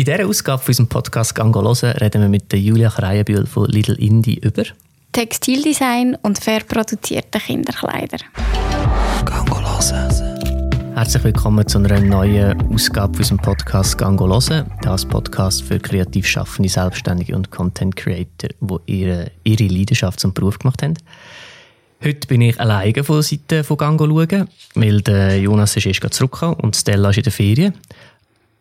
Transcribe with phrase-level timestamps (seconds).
[0.00, 3.66] In dieser Ausgabe von unserem Podcast «Gango hören» reden wir mit der Julia Kreienbühl von
[3.66, 4.62] Little Indie über
[5.12, 8.16] Textildesign und fair produzierte Kinderkleider.
[9.26, 10.94] «Gango hören».
[10.94, 14.72] Herzlich willkommen zu einer neuen Ausgabe von unserem Podcast «Gango hören».
[14.80, 20.58] Das Podcast für kreativ schaffende Selbstständige und Content Creator, die ihre, ihre Leidenschaft zum Beruf
[20.58, 20.94] gemacht haben.
[22.02, 26.14] Heute bin ich alleine von der Seite von Gango schauen, weil der Jonas ist erst
[26.14, 27.74] zurückgekommen und Stella ist in der Ferien.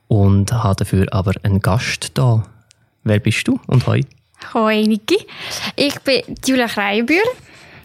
[0.10, 2.44] Und habe dafür aber einen Gast da.
[3.06, 4.02] Wer bist du und hoi?
[4.54, 5.18] Hoi Niki,
[5.78, 7.18] ich bin Julia Kreienbühl,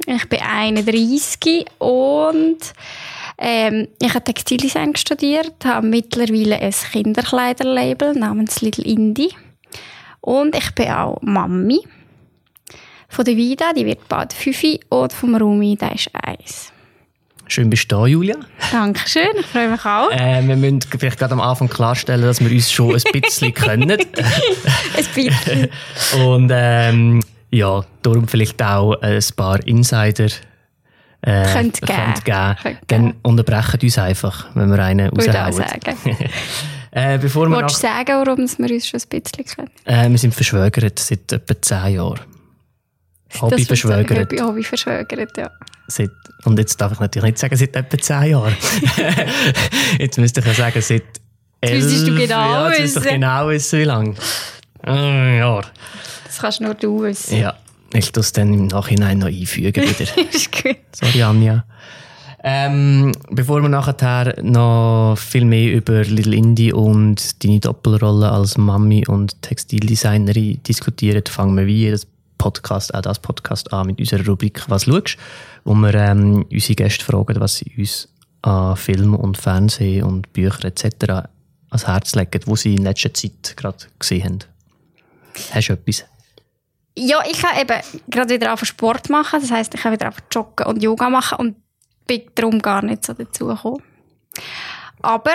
[0.06, 2.58] ich bin 31 und
[3.38, 9.30] ähm, ich habe Textildesign studiert, habe mittlerweile ein Kinderkleiderlabel namens Little Indie
[10.20, 11.80] und ich bin auch Mami
[13.14, 16.72] von der Vida, die wird bald 5 und vom Rumi, der ist 1.
[17.46, 18.36] Schön bist du da, Julia.
[18.72, 20.10] Dankeschön, ich freue mich auch.
[20.10, 23.90] Äh, wir müssen vielleicht gerade am Anfang klarstellen, dass wir uns schon ein bisschen können.
[23.90, 25.68] ein bisschen.
[26.24, 30.28] Und ähm, ja, darum vielleicht auch ein paar Insider
[31.22, 32.14] äh, könnt geben.
[32.24, 32.56] geben.
[32.62, 35.52] Könnt Dann unterbrechen uns einfach, wenn wir einen raushauen.
[35.52, 35.96] sagen.
[36.90, 39.70] äh, bevor Wolltest du sagen, warum wir uns schon ein bisschen kennen?
[39.84, 42.20] Äh, wir sind verschwögert seit etwa zehn Jahren.
[43.40, 44.40] Hobby verschwögert.
[44.40, 45.50] Hobby verschwögert, ja.
[45.86, 46.10] Seit,
[46.44, 48.56] und jetzt darf ich natürlich nicht sagen, seit etwa zehn Jahren.
[49.98, 51.02] jetzt müsste ich ja sagen, seit
[51.60, 52.06] elf Jahren.
[52.06, 53.04] du genau ja, jetzt wissen.
[53.04, 54.14] Ich genau wissen, wie lange.
[54.82, 55.64] Ein Jahr.
[56.26, 57.38] Das kannst nur du wissen.
[57.38, 57.54] Ja,
[57.92, 60.32] ich tue es dann im Nachhinein noch einfügen wieder.
[60.32, 60.76] ist gut.
[60.92, 61.64] Sorry, Anja.
[62.46, 69.06] Ähm, bevor wir nachher noch viel mehr über Little Indie und deine Doppelrolle als Mami
[69.08, 72.06] und Textildesignerin diskutieren, fangen wir wie jedes
[72.38, 75.16] Podcast, auch das Podcast an mit unserer Rubrik «Was schaust?»,
[75.64, 78.08] wo wir ähm, unsere Gäste fragen, was sie uns
[78.42, 81.26] an Film und Fernsehen und Bücher etc.
[81.70, 84.38] ans Herz legen, wo sie in letzter Zeit gerade gesehen haben.
[85.52, 86.04] Hast du etwas?
[86.96, 90.16] Ja, ich habe eben gerade wieder auf Sport machen, das heißt, ich habe wieder auf
[90.30, 91.56] Joggen und Yoga machen und
[92.06, 93.82] bin darum gar nicht so dazu gekommen.
[95.04, 95.34] Aber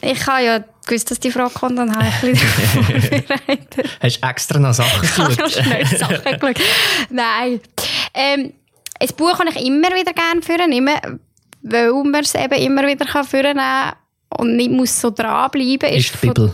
[0.00, 2.48] ich habe ja gewusst, dass die Frage kommt, dann habe ich ein bisschen
[3.28, 3.98] vorbereitet.
[4.00, 5.30] Hast du extra noch Sachen geschaut?
[5.32, 6.60] Ich habe schnell Sachen geschaut.
[7.10, 7.60] Nein.
[8.14, 8.52] Ähm,
[8.98, 11.00] ein Buch kann ich immer wieder gerne führen, immer,
[11.62, 13.92] weil man es eben immer wieder führen kann
[14.38, 15.90] und nicht muss so dranbleiben.
[15.90, 16.52] Ist, ist die Bibel.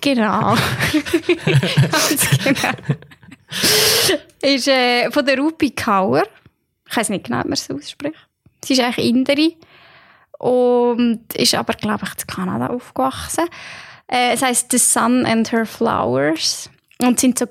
[0.00, 0.54] Genau.
[2.44, 2.70] genau.
[4.42, 6.24] ist äh, von der Rupi Kaur.
[6.90, 8.16] Ich weiß nicht genau, wie man es ausspricht.
[8.64, 9.52] Sie ist eigentlich Inderin
[10.44, 13.46] und ist aber, glaube ich, in Kanada aufgewachsen.
[14.06, 16.68] Äh, es heißt The Sun and Her Flowers
[16.98, 17.46] und sind so,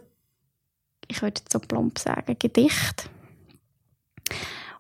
[1.08, 3.10] ich würde so plump sagen, Gedicht.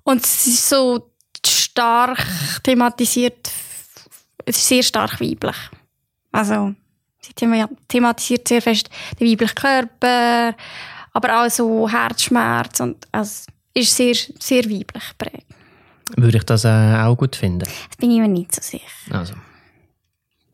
[0.04, 1.10] Und es ist so
[1.44, 2.24] stark
[2.62, 3.50] thematisiert,
[4.46, 5.58] es ist sehr stark weiblich.
[6.32, 6.76] Also,
[7.20, 7.34] sie
[7.88, 10.56] thematisiert sehr fest den weiblichen Körper,
[11.14, 15.53] aber auch so Herzschmerz und also, ist sehr, sehr weiblich geprägt.
[16.16, 17.60] Würde ich das äh, auch gut finden?
[17.60, 18.86] Das bin ich mir nicht so sicher.
[19.10, 19.34] Also.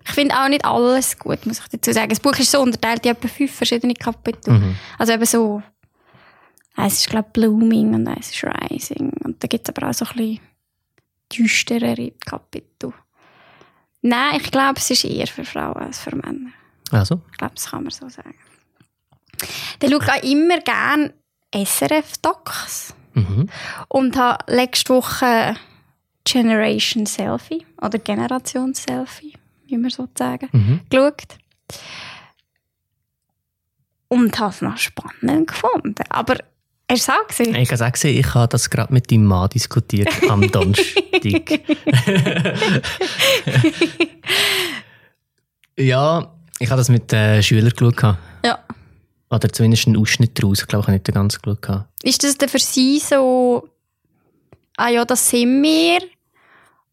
[0.06, 2.10] Ich finde auch nicht alles gut, muss ich dazu sagen.
[2.10, 4.54] Das Buch ist so unterteilt in etwa fünf verschiedene Kapitel.
[4.54, 4.76] Mhm.
[4.98, 5.62] Also eben so,
[6.76, 9.12] eins ist glaube Blooming und eins ist Rising.
[9.24, 10.40] Und da gibt es aber auch so ein bisschen
[11.32, 12.94] düsterere Kapitel.
[14.02, 16.52] Nein, ich glaube, es ist eher für Frauen als für Männer.
[16.92, 17.22] Also?
[17.32, 18.36] Ich glaube, das kann man so sagen.
[19.80, 21.14] Dann schaue ich auch immer gerne
[21.54, 22.94] SRF-Docs.
[23.14, 23.50] Mhm.
[23.88, 25.56] Und habe letzte Woche
[26.24, 29.34] Generation Selfie oder Generation Selfie,
[29.68, 30.82] wie man so sagen, mhm.
[30.90, 31.38] geschaut.
[34.08, 36.04] Und habe es noch spannend gefunden.
[36.10, 36.38] Aber
[36.92, 37.54] Hast du es auch gesehen?
[37.54, 38.20] Ich habe es auch gesehen.
[38.20, 41.04] Ich habe das gerade mit deinem Mann diskutiert am Donnerstag.
[45.78, 48.18] ja, ich habe das mit den Schülern geschaut.
[48.44, 48.58] Ja.
[49.32, 50.62] Oder zumindest einen Ausschnitt daraus.
[50.62, 51.86] Ich glaube, ich habe nicht den ganzen geschaut.
[52.02, 53.70] Ist das denn für Sie so,
[54.78, 56.00] ah ja, das sind wir?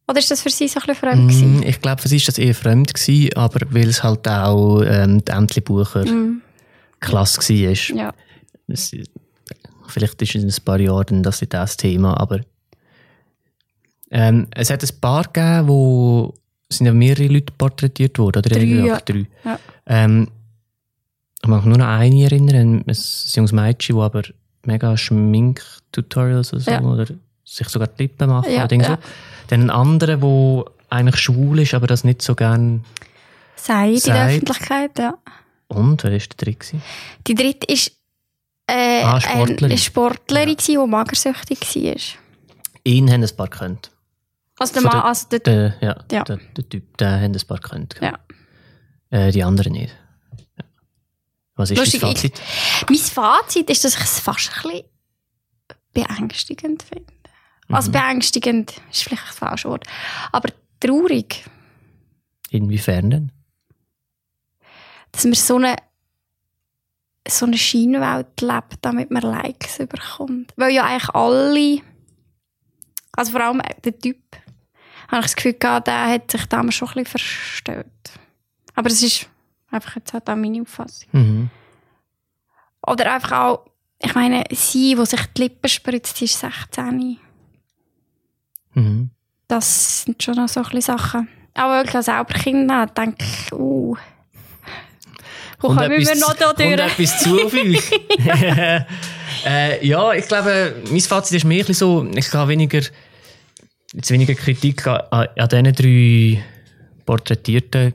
[0.09, 2.27] Oder ist das für Sie so ein bisschen fremd mm, Ich glaube, für Sie war
[2.27, 6.43] das eher fremd, gewesen, aber weil es halt auch ähm, die Entli-Bucher mm.
[7.01, 7.97] Klasse war.
[7.97, 8.15] Ja.
[8.69, 8.93] Es,
[9.89, 12.41] vielleicht ist in ein paar Jahren das nicht das Thema, aber
[14.11, 16.35] ähm, es hat ein paar gegeben, wo
[16.69, 18.51] sind ja mehrere Leute porträtiert worden, oder?
[18.51, 19.01] Drei, ja.
[19.01, 19.27] drei.
[19.45, 19.59] Ja.
[19.87, 20.29] Ähm,
[21.43, 22.97] ich mag nur noch eine erinnern, ein
[23.35, 24.23] junges Mädchen, das aber
[24.65, 26.81] mega Schmink-Tutorials oder, so, ja.
[26.81, 27.07] oder
[27.45, 28.85] sich sogar die Lippen machen ja, oder ja.
[28.85, 28.99] so.
[29.49, 32.85] Dann ein anderer, der eigentlich schwul ist, aber das nicht so gern
[33.55, 35.15] sagt in der Öffentlichkeit, ja.
[35.69, 36.81] Und, wer war der dritte?
[37.27, 37.93] Die dritte ist
[38.69, 39.65] äh, ah, Sportlerin.
[39.65, 40.85] eine Sportlerin, ja.
[40.85, 42.21] die magersüchtig war.
[42.85, 43.91] Ihn haben ein paar gekannt.
[44.59, 46.25] Also der Mann, also der, der, ja, ja.
[46.25, 47.97] Der, der, Typ, den haben ein paar gekannt.
[48.01, 48.19] Ja.
[49.11, 49.95] Äh, die anderen nicht.
[51.57, 52.43] Was ist Lustig, dein ich- Fazit?
[52.89, 54.85] Mein Fazit ist, dass ich es fast ein bisschen
[55.93, 57.13] beängstigend finde.
[57.69, 59.87] Also beängstigend ist vielleicht ein falsches Wort.
[60.33, 60.51] Aber
[60.81, 61.45] traurig,
[62.51, 63.33] Inwiefern denn?
[65.11, 65.77] dass man so eine,
[67.27, 70.53] so eine Scheinwelt lebt, damit man Likes bekommt.
[70.57, 71.81] Weil ja eigentlich alle,
[73.13, 74.19] also vor allem der Typ,
[75.09, 77.87] habe ich das Gefühl gehabt, der hat sich damals schon ein bisschen verstellt.
[78.75, 79.29] Aber es ist
[79.77, 81.09] einfach jetzt halt auch meine Auffassung.
[81.13, 81.51] Mhm.
[82.87, 83.67] Oder einfach auch,
[84.01, 87.19] ich meine, sie, die sich die Lippen spritzt, ist 16.
[88.75, 89.11] Mhm.
[89.49, 91.29] Das sind schon noch so ein bisschen Sachen.
[91.55, 93.97] Auch weil ich selber Kind habe, denke ich, uh,
[95.61, 96.73] wo kommen wir etwas- noch da durch?
[96.73, 97.91] etwas zu auf euch?
[99.47, 102.81] äh, ja, ich glaube, mein Fazit ist mehr so, ich habe weniger,
[103.93, 106.45] jetzt weniger Kritik an, an an diesen drei
[107.07, 107.95] Porträtierten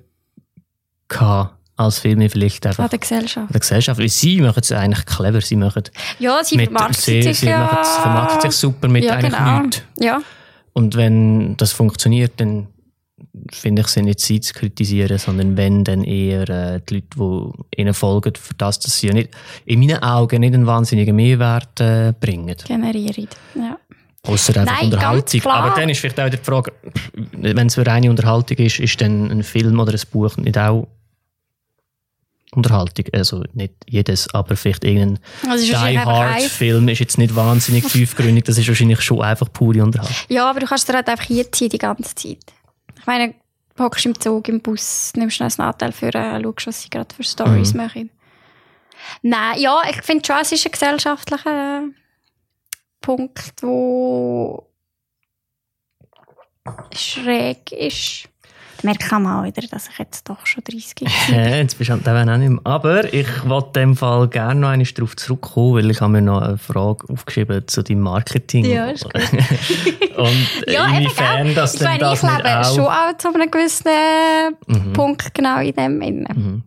[1.08, 3.48] gehabt, als Filme vielleicht einfach An der Gesellschaft.
[3.48, 4.00] an der Gesellschaft.
[4.00, 5.84] Weil sie machen es eigentlich clever, sie machen
[6.20, 6.58] Ja, sie
[6.92, 7.84] sie, sich sie ja.
[7.84, 9.60] vermarkten sich super mit ja, eigentlich genau.
[9.62, 9.84] nichts.
[10.00, 10.22] Ja,
[10.74, 12.68] Und wenn das funktioniert, dann
[13.52, 17.08] finde ich es nicht sie zu kritisieren, sondern wenn, dann eher äh, die Leute,
[17.76, 19.30] die ihnen folgen, für das, dass sie ja nicht,
[19.66, 22.56] in meinen Augen nicht einen wahnsinnigen Mehrwert äh, bringen.
[22.66, 23.28] generieren.
[23.56, 23.78] Ja.
[24.28, 25.42] Außer einfach Nein, Unterhaltung.
[25.46, 26.74] Aber dann ist vielleicht auch die Frage,
[27.14, 30.88] wenn es für reine Unterhaltung ist, ist dann ein Film oder ein Buch nicht auch
[32.54, 33.06] Unterhaltung?
[33.14, 35.20] Also nicht jedes, aber vielleicht irgendein
[35.50, 39.02] Also Die wahrscheinlich einfach Hard ein- Film ist jetzt nicht wahnsinnig tiefgründig, das ist wahrscheinlich
[39.02, 40.16] schon einfach pure Unterhaltung.
[40.30, 42.40] Ja, aber du kannst dir halt einfach hinziehen die ganze Zeit.
[43.00, 43.34] Ich meine,
[43.76, 46.90] du hockst im Zug, im Bus, nimmst schnell einen Anteil für, äh, schaust, was sie
[46.90, 47.78] gerade für Stories Mhm.
[47.82, 48.10] machen.
[49.24, 51.84] Nein, ja, ich finde schon, es ist ein gesellschaftlicher
[53.02, 54.68] Punkt, wo
[56.94, 58.28] schräg ist.
[58.84, 58.96] Man
[59.28, 61.08] auch wieder, dass ich jetzt doch schon 30 bin.
[61.36, 62.60] Jetzt bist du an dem auch nicht mehr.
[62.64, 66.22] Aber ich wollte in dem Fall gerne noch einmal darauf zurückkommen, weil ich habe mir
[66.22, 68.66] noch eine Frage aufgeschrieben zu deinem Marketing.
[68.66, 69.14] Ja, ist gut.
[70.18, 72.76] Und Ja, eben, inwiefern das Ich denn meine, das ich lebe auch...
[72.76, 73.90] schon auch zu einem gewissen
[74.68, 74.94] Mhm.
[74.94, 76.28] Punkt genau in dem Innen.
[76.36, 76.64] Mhm.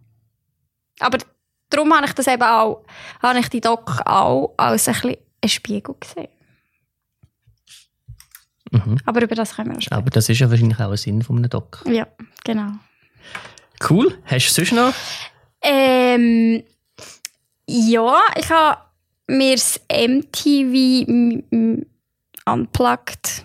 [1.01, 1.19] Aber
[1.71, 2.83] darum habe ich das eben auch,
[3.23, 6.29] habe ich die Doc auch als ein bisschen einen Spiegel gesehen.
[8.75, 8.99] Mhm.
[9.05, 9.99] Aber über das können wir sprechen.
[9.99, 11.85] Aber das ist ja wahrscheinlich auch ein Sinn von einem Doc.
[11.87, 12.07] Ja,
[12.45, 12.73] genau.
[13.89, 14.19] Cool.
[14.25, 14.93] Hast du sonst noch?
[15.63, 16.63] Ähm,
[17.67, 18.81] ja, ich habe
[19.29, 21.43] mir das MTV
[22.47, 23.45] Unplugged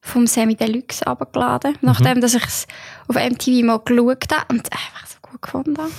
[0.00, 2.66] vom Semi Deluxe abgeladen, nachdem dass ich es
[3.08, 5.90] auf MTV mal geschaut habe und es einfach so gut gefunden habe.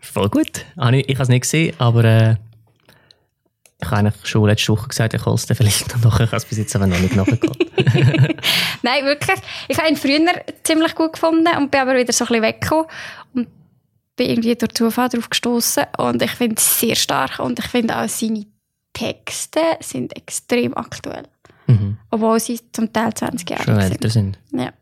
[0.00, 0.64] Voll gut.
[0.92, 2.36] Ich, ich habe es nicht gesehen, aber äh,
[3.78, 6.24] ich habe eigentlich schon letzte Woche gesagt, ich hole es dann vielleicht noch nachher.
[6.24, 7.58] Ich habe es bis jetzt aber noch nicht nachgeholt.
[8.82, 9.38] Nein, wirklich.
[9.68, 10.20] Ich habe ihn früher
[10.62, 12.86] ziemlich gut gefunden und bin aber wieder so ein bisschen weggekommen
[13.34, 13.48] und
[14.16, 17.98] bin irgendwie durch Zufall darauf gestoßen und ich finde es sehr stark und ich finde
[17.98, 18.46] auch seine
[18.94, 21.24] Texte sind extrem aktuell,
[21.66, 21.98] mhm.
[22.10, 24.38] obwohl sie zum Teil 20 Jahre Schon alt älter sind.
[24.50, 24.62] sind.
[24.62, 24.72] Ja.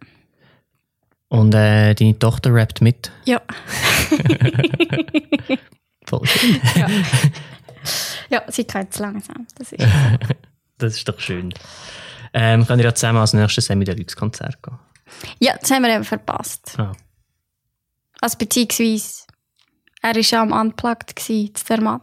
[1.31, 3.11] Und äh, deine Tochter rappt mit.
[3.25, 3.43] Ja.
[6.07, 6.61] Voll schön.
[6.77, 6.87] ja.
[8.31, 9.47] ja, sie kann jetzt langsam.
[9.57, 9.85] Das ist
[10.79, 11.55] Das ist doch schön.
[12.33, 14.79] Ähm, können wir ja zusammen als nächstes Semi Deluxe Konzert gehen?
[15.39, 16.75] ja, das haben wir eben verpasst.
[16.79, 16.93] Ah.
[18.21, 19.25] Also beziehungsweise,
[20.03, 22.03] er war ja am Unplugged gewesen, zu der Matt.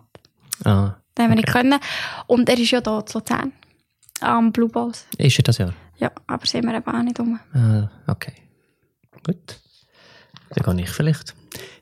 [0.64, 0.96] Ah.
[1.18, 1.80] Den haben wir nicht können.
[2.28, 3.52] Und er ist ja hier zu Luzern.
[4.22, 5.08] Am Blue Balls.
[5.18, 5.74] Ist ja das Jahr?
[5.98, 7.40] Ja, aber sind wir eben auch nicht rum.
[7.54, 8.34] Ah, okay.
[9.24, 9.60] Gut.
[10.56, 11.34] Dann gehe ich vielleicht.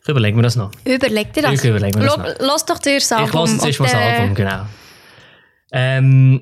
[0.04, 0.72] Ich überlege mir das noch.
[0.86, 1.54] Überleg dir das.
[1.54, 2.26] Ich überlege mir das noch.
[2.40, 3.42] Lass doch zuerst das Ich Album.
[3.42, 4.66] lasse jetzt erst mal das äh, Album, genau.
[5.72, 6.42] Ähm,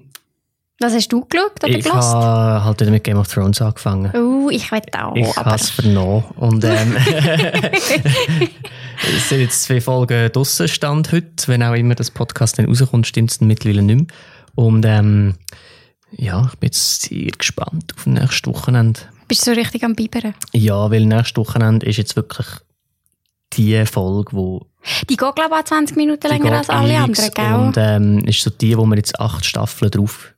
[0.80, 4.12] Was hast du geschaut oder ich habe halt wieder mit Game of Thrones angefangen.
[4.16, 5.16] Uh, ich will auch.
[5.16, 6.24] Ich habe es vernommen.
[6.36, 6.96] Und ähm,
[9.18, 11.48] es sind jetzt zwei Folgen draussen Stand heute.
[11.48, 14.08] Wenn auch immer das Podcast dann rauskommt, stimmt es dann mittlerweile nicht mehr.
[14.56, 15.36] Und ähm,
[16.12, 19.02] ja, ich bin jetzt sehr gespannt auf nächstes Wochenende.
[19.28, 20.34] Bist du so richtig am Biberen?
[20.54, 22.48] Ja, weil nächstes Wochenende ist jetzt wirklich
[23.54, 24.66] die Folge, wo
[25.10, 27.84] Die geht, glaube ich, auch 20 Minuten länger als alle anderen, Und gell?
[27.86, 30.34] ähm, ist so die, wo man jetzt acht Staffeln drauf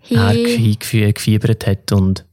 [0.00, 0.76] Hey.
[0.90, 1.12] hey.
[1.12, 1.92] gefiebert hat.
[1.92, 2.24] Und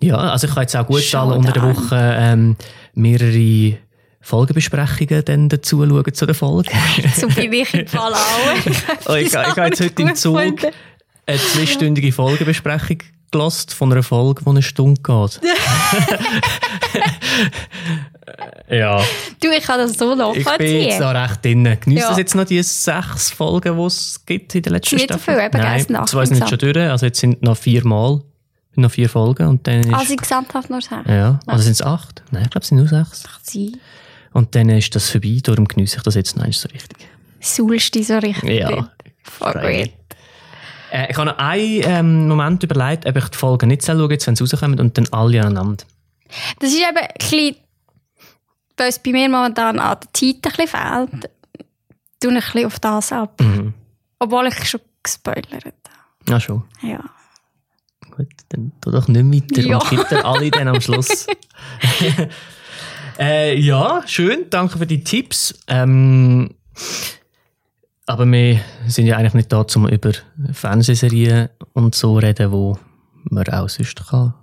[0.00, 1.62] ja, also ich kann jetzt auch gut Schau alle unter der.
[1.62, 2.56] Woche ähm,
[2.92, 3.78] mehrere
[4.20, 6.70] Folgebesprechungen dann dazu schauen zu der Folge.
[7.16, 9.06] So bin ich im Fall auch.
[9.08, 12.98] Oh, ich, ich habe jetzt heute im Zug eine zweistündige Folgebesprechung
[13.34, 15.40] gelost von einer Folge, die eine Stunde geht.
[18.70, 19.02] ja,
[19.40, 21.00] Du, ich kann das so ich bin jetzt nachvollziehen.
[21.00, 21.64] da recht drin.
[21.80, 22.08] Genießt Ja.
[22.08, 25.34] das jetzt noch die sechs Folgen, die es gibt in der letzten Nicht so Staffel?
[25.36, 26.76] viel, eben, Nein, acht zwei sind jetzt schon durch.
[26.76, 28.22] Also jetzt sind noch vier Mal,
[28.76, 29.92] noch vier Folgen und dann ist...
[29.92, 31.10] Also gesamthaft nur sagen.
[31.10, 32.22] ja, also sind es acht?
[32.30, 33.24] Nein, ich glaube es sind nur sechs.
[33.42, 33.76] Sie.
[34.32, 37.06] Und dann ist das vorbei, darum genieße ich das jetzt noch so richtig.
[37.40, 38.60] Sulst dich so richtig.
[38.60, 38.88] Ja.
[39.22, 39.90] Voll gut.
[40.94, 44.28] Äh, ich habe noch einen ähm, Moment überlegt, ob ich die Folgen nicht schaue, jetzt,
[44.28, 45.84] wenn sie rauskommen, und dann alle aneinander.
[46.60, 47.56] Das ist eben ein bisschen,
[48.76, 51.30] es bei mir momentan an der Zeit ein bisschen fehlt,
[52.20, 53.40] tue ich ein bisschen auf das ab.
[53.40, 53.74] Mhm.
[54.20, 55.74] Obwohl ich schon gespoilert habe.
[56.28, 56.62] Ja, schon.
[56.82, 57.00] Ja.
[58.16, 59.78] Gut, dann tu doch nicht weiter Ja.
[59.78, 61.26] und gib dir alle dann am Schluss.
[63.18, 65.58] äh, ja, schön, danke für die Tipps.
[65.66, 66.54] Ähm,
[68.06, 70.12] aber wir sind ja eigentlich nicht da, um über
[70.52, 72.78] Fernsehserien und so reden, wo
[73.30, 74.34] man auch sonst kann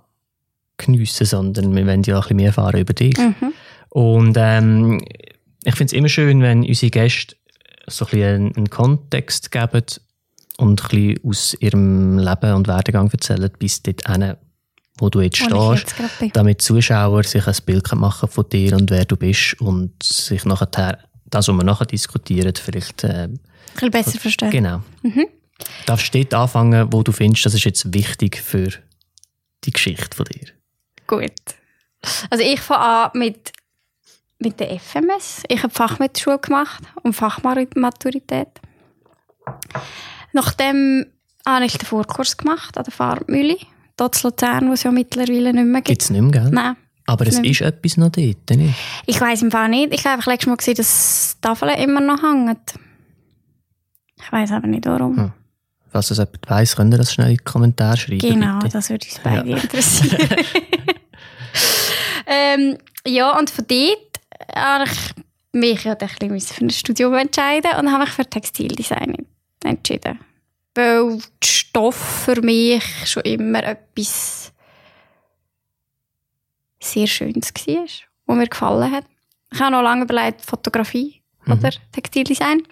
[0.78, 3.16] geniessen, sondern wir wollen ja ein bisschen mehr erfahren über dich.
[3.16, 3.52] Mhm.
[3.90, 5.00] Und ähm,
[5.64, 7.36] ich finde es immer schön, wenn unsere Gäste
[7.86, 9.84] so ein bisschen einen, einen Kontext geben
[10.58, 14.34] und ein bisschen aus ihrem Leben und Werdegang erzählen, bis dorthin,
[14.98, 18.76] wo du jetzt Wo stehst, jetzt damit die Zuschauer sich ein Bild machen von dir
[18.76, 23.28] und wer du bist und sich nachher das, was wir nachher diskutieren, vielleicht äh,
[23.74, 24.50] Ein bisschen besser verstehen.
[24.50, 24.82] genau.
[25.86, 28.70] Darfst dort anfangen, wo du findest, das ist jetzt wichtig für
[29.64, 30.48] die Geschichte von dir.
[31.06, 31.32] Gut.
[32.30, 33.52] Also ich fange an mit,
[34.38, 35.42] mit der FMS.
[35.48, 38.48] Ich habe Fachmittelschule gemacht und Fachmaturität.
[40.32, 41.06] Nachdem
[41.46, 43.56] habe ich den Vorkurs gemacht an der Farbmühle.
[43.96, 45.86] Dort in Luzern, wo es ja mittlerweile nicht mehr gibt.
[45.88, 46.50] Gibt es nicht mehr, gell?
[46.50, 46.76] Nein.
[47.06, 48.74] Aber es ist etwas noch dort, nicht?
[49.06, 49.92] Ich weiß im Fall nicht.
[49.92, 52.56] Ich habe einfach letztes Mal gesehen, dass die Tafeln immer noch hängen.
[54.24, 55.16] Ich weiß aber nicht warum.
[55.16, 55.32] Hm.
[55.90, 58.20] Falls das jemand weiss, könnt ihr das schnell in die Kommentare schreiben.
[58.20, 58.72] Genau, bitte.
[58.72, 60.28] das würde uns beide interessieren.
[62.26, 64.20] ähm, ja, und von dort
[64.54, 69.26] habe ich mich ja ein bisschen für ein Studium entscheiden und habe mich für Textildesign
[69.64, 70.18] entschieden.
[70.74, 74.52] Weil der Stoff für mich schon immer etwas
[76.80, 77.86] sehr Schönes war,
[78.26, 79.04] was mir gefallen hat.
[79.52, 82.62] Ich habe noch lange überlegt, Fotografie oder Textildesign.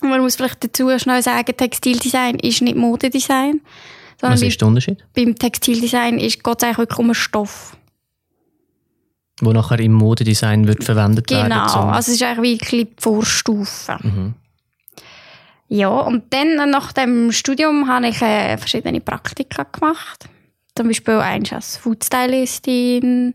[0.00, 3.60] Und man muss vielleicht dazu schnell sagen, Textildesign ist nicht Modedesign.
[4.20, 5.04] Was ist der Unterschied?
[5.14, 7.76] beim Textildesign ist geht es eigentlich wirklich um einen Stoff.
[9.40, 11.44] Wo nachher im Modedesign wird verwendet werden.
[11.44, 13.96] Genau, also es ist eigentlich wirklich die Vorstufe.
[14.02, 14.34] Mhm.
[15.68, 20.28] Ja, und dann nach dem Studium habe ich äh, verschiedene Praktika gemacht.
[20.74, 23.34] Zum Beispiel eins als Foodstylistin,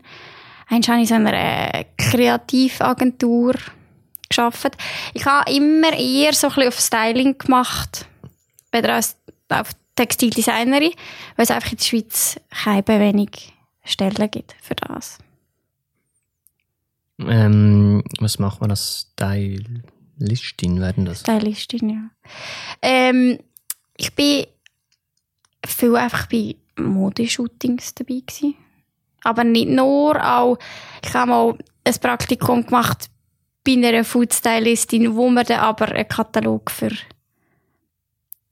[0.68, 3.54] eins habe ich in einer Kreativagentur
[4.36, 4.76] gearbeitet.
[5.12, 8.06] Ich habe immer eher so ein bisschen auf Styling gemacht,
[8.72, 9.16] weder als
[9.48, 10.92] auf Textildesignerin,
[11.36, 13.52] weil es einfach in der Schweiz keine wenig
[13.84, 15.18] Stellen gibt für das.
[17.18, 20.80] Ähm, was macht man als Stylistin?
[20.80, 21.20] Werden das?
[21.20, 22.10] Stylistin, ja.
[22.82, 23.38] Ähm,
[23.96, 24.46] ich bin
[25.64, 28.56] viel einfach bei Modeshootings dabei gewesen.
[29.22, 30.58] Aber nicht nur, auch
[31.04, 33.10] ich habe mal ein Praktikum gemacht
[33.64, 36.90] bei einer Foodstylistin, wo man dann aber einen Katalog für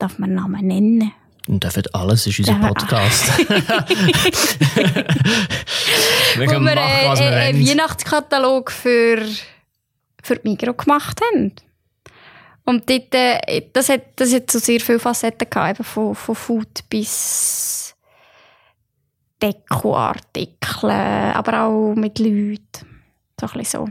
[0.03, 1.13] darf man Namen nennen?
[1.49, 2.55] Und dürfen alles, ist unser.
[2.55, 3.39] Podcast.
[3.49, 3.57] wir
[6.37, 7.67] wo können wir machen, was wir äh, einen.
[7.67, 9.23] Weihnachtskatalog für,
[10.23, 11.53] für die Migros gemacht haben.
[12.65, 16.35] Und dort, äh, das, hat, das hat so sehr viele Facetten gehabt, eben von, von
[16.35, 17.95] Food bis
[19.43, 22.63] Dekoartikel, aber auch mit Leuten.
[23.41, 23.89] So ein bisschen so.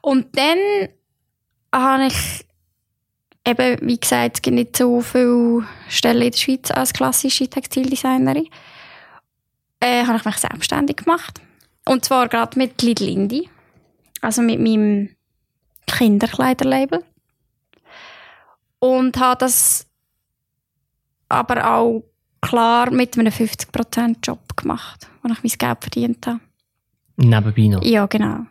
[0.00, 0.88] Und dann
[1.72, 2.46] habe ich
[3.46, 8.48] eben, wie gesagt, es gibt nicht so viele Stellen in der Schweiz als klassische Textildesignerin
[9.84, 11.40] äh, habe ich mich selbstständig gemacht.
[11.84, 13.50] Und zwar gerade mit Lidl Indie.
[14.20, 15.10] Also mit meinem
[15.86, 17.04] Kinderkleiderlabel.
[18.78, 19.86] Und habe das
[21.28, 22.04] aber auch
[22.40, 26.40] klar mit einem 50% Job gemacht, wo ich mein Geld verdient habe.
[27.16, 27.82] Nebenbei noch.
[27.84, 28.46] Ja, genau.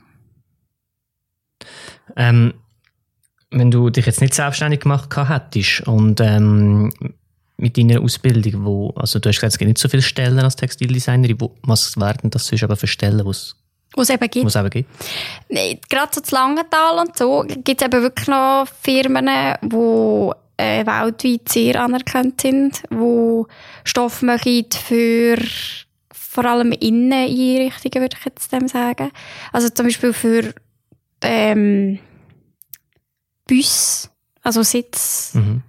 [2.16, 2.54] Ähm,
[3.52, 6.92] wenn du dich jetzt nicht selbstständig gemacht hättest und ähm,
[7.58, 10.56] mit deiner Ausbildung, wo, also du hast gesagt, es gibt nicht so viele Stellen als
[10.56, 13.56] Textildesignerin, wo, was werden das sonst aber für Stellen, wo es
[13.96, 14.44] Wo es eben gibt.
[14.44, 14.90] wo es eben gibt?
[15.50, 19.28] Nee, Gerade so zu Langenthal und so gibt es eben wirklich noch Firmen,
[19.62, 23.44] die äh, weltweit sehr anerkannt sind, die
[23.84, 25.38] Stoff machen für
[26.12, 29.12] vor allem Inneneinrichtungen, würde ich jetzt dem sagen.
[29.52, 30.54] Also zum Beispiel für
[31.24, 32.00] ähm,
[33.48, 34.10] Bus,
[34.42, 35.62] also Sitz, Mhm.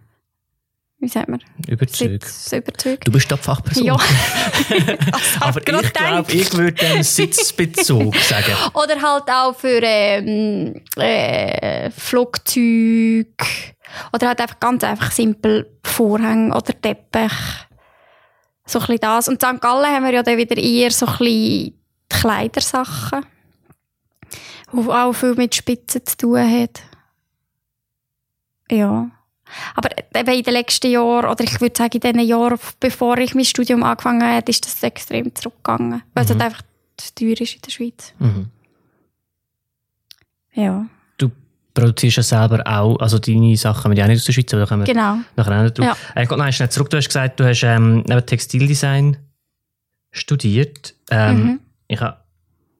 [0.98, 1.40] wie sagt man?
[1.66, 2.24] Überzeugt.
[2.24, 3.00] Sitzüberzug.
[3.04, 3.84] Du bist da Fachperson.
[3.84, 3.96] Ja.
[5.40, 8.52] Aber ich glaube, ich würde dem Sitzbezug sagen.
[8.74, 13.26] Oder halt auch für ähm, äh, Flugzeug.
[14.12, 17.32] Oder halt einfach ganz einfach simpel Vorhänge oder Teppich.
[18.66, 19.28] So ein bisschen das.
[19.28, 19.60] Und in St.
[19.60, 21.74] Gallen haben wir ja dann wieder eher so ein bisschen
[22.08, 23.26] Kleidersachen.
[24.76, 26.82] Wo auch viel mit Spitzen zu tun hat.
[28.70, 29.10] Ja.
[29.74, 33.34] Aber eben in den letzten Jahren, oder ich würde sagen in den Jahren, bevor ich
[33.34, 36.02] mein Studium angefangen habe, ist das extrem zurückgegangen.
[36.14, 36.62] Weil es halt einfach
[36.96, 38.12] zu teuer ist in der Schweiz.
[38.18, 38.46] Mhm.
[40.54, 40.86] Ja,
[41.18, 41.30] Du
[41.74, 44.62] produzierst ja selber auch, also deine Sachen wir ja auch nicht aus der Schweiz, aber
[44.62, 45.18] da kommen wir genau.
[45.36, 46.12] nachher auch noch drauf.
[46.14, 46.90] Äh, Gott, nein, schnell zurück.
[46.90, 49.16] Du hast gesagt, du hast ähm, Textildesign
[50.12, 50.94] studiert.
[51.10, 51.60] Ähm, Mhm.
[51.88, 52.16] Ich habe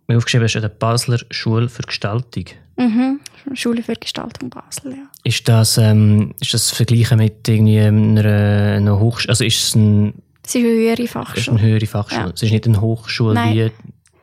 [0.07, 2.45] mir aufgeschrieben, hast an der Basler Schule für Gestaltung.
[2.77, 3.21] Mhm.
[3.55, 5.05] Schule für Gestaltung Basel, ja.
[5.23, 9.31] Ist das, ähm, ist das vergleichen mit irgendwie einer, einer Hochschule?
[9.31, 11.61] Also ist es ein, Es ist eine höhere ist eine Fachschule.
[11.61, 12.27] höhere Fachschule?
[12.27, 12.33] Ja.
[12.35, 13.55] Es ist nicht eine Hochschule Nein.
[13.55, 13.73] wie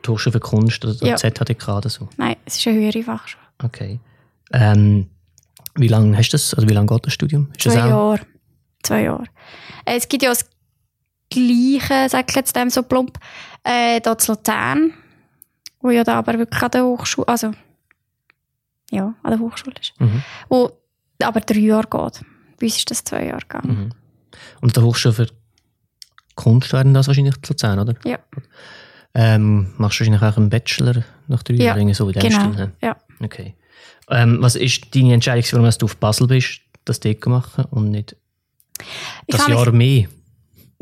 [0.04, 1.16] die Hochschule für Kunst oder Ja.
[1.16, 2.08] ZHDK oder so?
[2.16, 3.42] Nein, es ist eine höhere Fachschule.
[3.64, 4.00] Okay.
[4.52, 5.08] Ähm,
[5.76, 6.52] wie lange hast du das?
[6.52, 7.48] Also wie lange geht das Studium?
[7.56, 8.20] Ist Zwei Jahre.
[8.82, 9.24] Zwei Jahre.
[9.86, 10.44] Äh, es gibt ja das
[11.30, 13.18] Gleiche, sag ich jetzt dem so plump,
[13.64, 14.92] äh, da zu Luzern,
[15.82, 17.52] wo ja da aber wirklich an der Hochschule, also
[18.90, 19.92] ja, an der Hochschule ist.
[20.00, 20.22] Mhm.
[20.48, 20.70] Wo
[21.22, 22.20] aber drei Jahre geht.
[22.60, 23.68] Bei uns ist das zwei Jahre gegangen.
[23.84, 23.90] Mhm.
[24.60, 25.26] Und der Hochschule für
[26.34, 27.94] Kunst wäre das wahrscheinlich zu Luzern, oder?
[28.04, 28.18] Ja.
[29.14, 32.52] Ähm, machst du wahrscheinlich auch einen Bachelor nach drei Ja, Jahren, so in dem Genau.
[32.52, 32.54] Stil?
[32.66, 32.72] ne?
[32.80, 32.96] Ja.
[33.22, 33.54] Okay.
[34.08, 38.16] Ähm, was ist deine Entscheidung, warum du auf Basel bist, das Deko machen und nicht
[39.26, 40.08] Ich das Jahr mehr?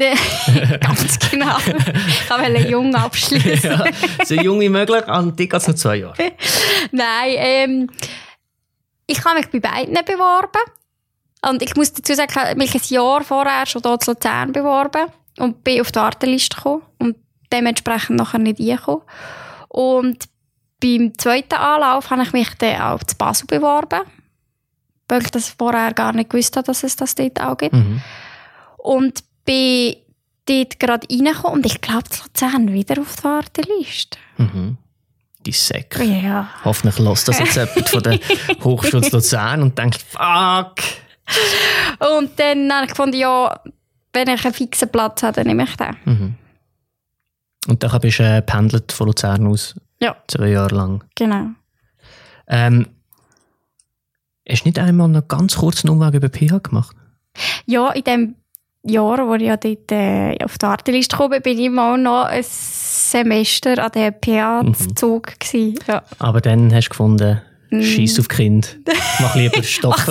[0.81, 1.57] Ganz genau.
[1.59, 3.71] Ich wollte jung abschließen.
[3.71, 3.85] ja,
[4.25, 6.33] so jung wie möglich, und die geht es noch zwei Jahre.
[6.91, 7.91] Nein, ähm,
[9.07, 10.63] ich habe mich bei beiden beworben.
[11.49, 14.53] Und ich muss dazu sagen, ich habe mich ein Jahr vorher schon hier zu Luzern
[14.53, 15.07] beworben
[15.39, 17.17] und bin auf die Warteliste gekommen und
[17.53, 19.03] dementsprechend nachher nicht reingekommen.
[19.69, 20.25] Und
[20.81, 24.01] beim zweiten Anlauf habe ich mich dann auch zu Basel beworben,
[25.09, 27.75] weil ich das vorher gar nicht gewusst habe, dass es das dort auch gibt.
[27.75, 28.03] Mhm.
[28.77, 29.97] Und bin
[30.47, 34.19] dort gerade reingekommen und ich glaube, Luzern wieder auf die Warteliste.
[34.39, 34.77] Mhm.
[35.47, 36.05] Die Säcke.
[36.05, 36.51] Ja.
[36.65, 38.19] Hoffentlich lässt das jetzt jemand von der
[38.65, 40.75] Hochschule Luzern und denkt, fuck.
[42.17, 43.61] Und dann habe ich gefunden, ja,
[44.13, 45.97] wenn ich einen fixen Platz habe, dann nehme ich den.
[46.05, 46.35] Mhm.
[47.69, 50.17] Und dann bist du äh, pendelt von Luzern aus Ja.
[50.29, 51.05] zwei Jahre lang.
[51.15, 51.47] Genau.
[52.49, 52.89] Ähm,
[54.49, 56.97] hast du nicht einmal noch ganz kurz einen Umweg über PH gemacht?
[57.67, 58.35] Ja, in dem
[58.83, 62.25] Jahr, wo ich ja dort äh, auf die Warteliste gekommen bin, bin ich mal noch
[62.25, 65.39] ein Semester an der PA-Zug.
[65.39, 65.79] gewesen.
[65.87, 66.03] Ja.
[66.19, 67.41] Aber dann hast du gefunden,
[67.73, 67.83] Mm.
[67.83, 68.79] scheiß auf Kind.
[69.21, 70.11] Mach lieber Stoff für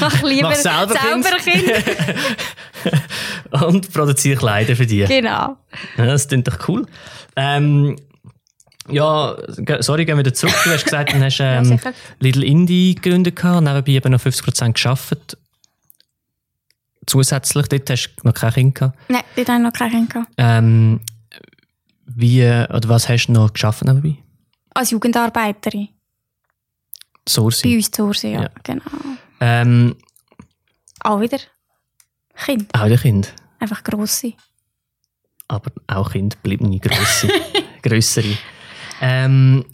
[0.00, 1.24] Mach, lieber Mach selber Kind.
[1.24, 1.84] selber Kind.
[3.62, 5.06] Und produziere Kleider für dich.
[5.08, 5.56] genau.
[5.96, 6.84] Ja, das klingt doch cool.
[7.36, 7.94] Ähm,
[8.90, 9.36] ja,
[9.80, 10.54] sorry, gehen wir wieder zurück.
[10.64, 11.78] Du hast gesagt, du hast ähm.
[12.18, 15.36] Little Indie gegründet, gehabt, nebenbei eben noch 50% geschafft.
[17.06, 18.98] Zusätzlich, dort hast du noch kein Kind gehabt.
[19.08, 20.30] Nein, dort habe ich noch kein Kind gehabt.
[20.38, 21.00] Ähm,
[22.06, 24.16] wie, oder was hast du noch geschafft nebenbei?
[24.74, 25.88] Als Jugendarbeiterin.
[27.28, 27.70] Sourcing.
[27.70, 28.42] Bei uns Hause, ja.
[28.42, 28.50] Ja.
[28.62, 28.82] Genau.
[29.40, 29.96] Ähm,
[31.00, 31.38] Auch wieder
[32.44, 32.72] Kind.
[32.74, 33.34] auch der Kind.
[33.58, 34.34] Einfach grosse.
[35.48, 37.28] Aber auch Kind bleiben nie grosse,
[37.82, 38.36] grössere.
[39.00, 39.64] Ähm,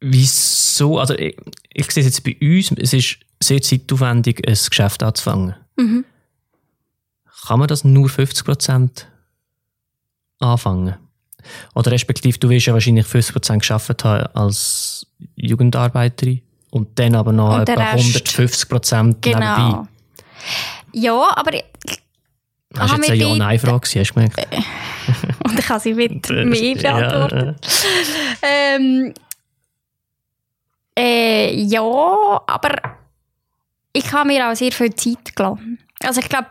[0.00, 1.36] wieso, also ich,
[1.72, 5.54] ich sehe es jetzt bei uns, es ist sehr zeitaufwendig, ein Geschäft anzufangen.
[5.78, 6.04] Mhm.
[7.46, 9.04] Kann man das nur 50%
[10.40, 10.96] anfangen?
[11.74, 17.60] Oder respektive, du wirst ja wahrscheinlich 50% geschafft haben als Jugendarbeiterin und dann aber noch
[17.60, 18.16] etwa Rest.
[18.36, 19.20] 150% nebenbei.
[19.30, 19.88] Genau.
[20.92, 21.64] Ja, aber ich,
[22.70, 24.46] Das war Ah, jetzt eine Ja-Nein-Frage, hast du gemerkt?
[25.48, 27.56] und ich habe sie mit mir beantwortet.
[28.42, 29.14] Ja, Ähm,
[30.98, 31.80] äh, ja,
[32.46, 32.74] aber
[33.92, 35.78] ich habe mir auch sehr viel Zeit gelassen.
[36.00, 36.48] Also ich glaube,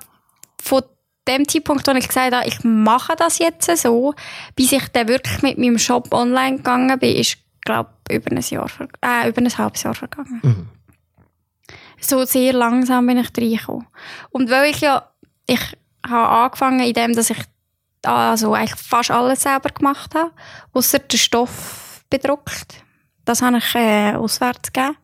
[0.62, 0.84] von
[1.28, 4.14] dem Zeitpunkt, wo ich gesagt habe, ich mache das jetzt so,
[4.56, 8.70] bis ich dann wirklich mit meinem Shop online gegangen bin, ist, glaube über ein Jahr,
[9.02, 10.40] äh, über ein halbes Jahr vergangen.
[10.42, 10.68] Mhm.
[12.00, 13.88] So sehr langsam bin ich reingekommen.
[14.30, 15.10] Und weil ich ja,
[15.48, 15.60] ich
[16.08, 17.40] habe angefangen in dem, dass ich
[18.04, 20.32] also eigentlich fast alles selber gemacht habe,
[20.74, 22.84] außer den Stoff bedruckt.
[23.26, 24.96] Das habe ich äh, auswärts gegeben.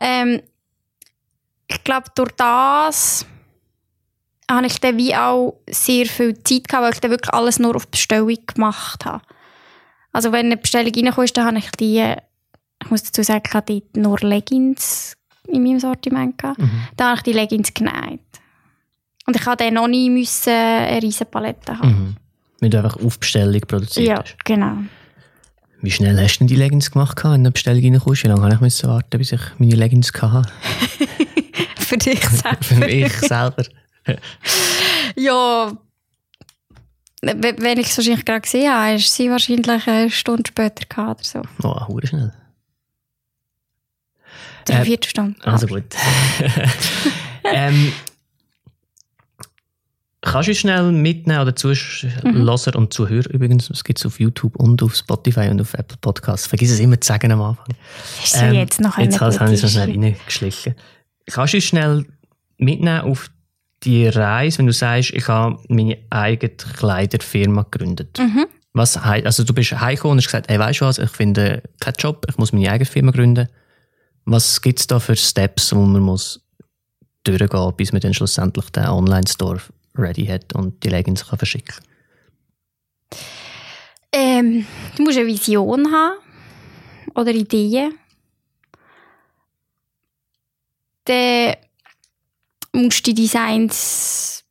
[0.00, 0.42] Ähm,
[1.68, 3.26] ich glaube, durch das
[4.50, 7.74] habe ich dann wie auch sehr viel Zeit gehabt, weil ich dann wirklich alles nur
[7.74, 9.22] auf Bestellung gemacht habe.
[10.12, 12.14] Also wenn eine Bestellung reinkommt, dann habe ich die,
[12.82, 15.14] ich muss dazu sagen, ich dort nur Leggings
[15.48, 16.58] in meinem Sortiment gehabt.
[16.58, 16.70] Mhm.
[16.96, 18.20] Dann habe ich die Leggings genäht.
[19.26, 21.88] Und ich habe dann noch nie müssen eine riesen Palette haben.
[21.88, 22.16] Mhm.
[22.60, 24.44] Weil du einfach auf Bestellung produziert Ja, hast.
[24.44, 24.76] genau.
[25.82, 28.22] Wie schnell hast du denn die Leggings gemacht, wenn eine Bestellung reinkommst?
[28.24, 30.48] Wie lange habe ich müssen warten, bis ich meine Leggings hatte?
[31.86, 32.62] Für dich selber.
[32.62, 33.64] Für mich selber.
[35.16, 35.72] Ja,
[37.22, 41.44] wenn ich es wahrscheinlich gerade gesehen habe, ist sie wahrscheinlich eine Stunde später gehabt oder
[41.62, 41.68] so.
[41.68, 42.32] Oh, hure schnell.
[44.64, 45.36] Drei Viertelstunde.
[45.44, 45.84] Also gut.
[47.44, 47.92] ähm,
[50.20, 54.82] kannst du schnell mitnehmen oder Zuhörer und Zuhörer übrigens, es gibt es auf YouTube und
[54.82, 56.48] auf Spotify und auf Apple Podcasts.
[56.48, 57.68] Vergiss es immer zu sagen am Anfang.
[58.22, 60.16] Ist sie jetzt noch eine Jetzt habe gute ich es schnell Idee?
[60.18, 60.74] reingeschlichen.
[61.30, 62.06] Kannst du schnell
[62.58, 63.30] mitnehmen auf
[63.82, 68.18] die Reise, wenn du sagst, ich habe meine eigene Kleiderfirma gegründet?
[68.18, 68.46] Mhm.
[68.72, 71.62] Was hei- also du bist heimgekommen und hast gesagt, hey, weißt du was, ich finde
[71.80, 73.48] keinen Job, ich muss meine eigene Firma gründen.
[74.24, 76.40] Was gibt es da für Steps, wo man muss
[77.24, 79.60] durchgehen, bis man dann schlussendlich den Online-Store
[79.96, 81.74] ready hat und die Leggings kann verschicken
[84.12, 86.18] Ähm, du musst eine Vision haben
[87.14, 87.94] oder Ideen.
[91.06, 91.56] Dann
[92.72, 94.44] musst du die Designs,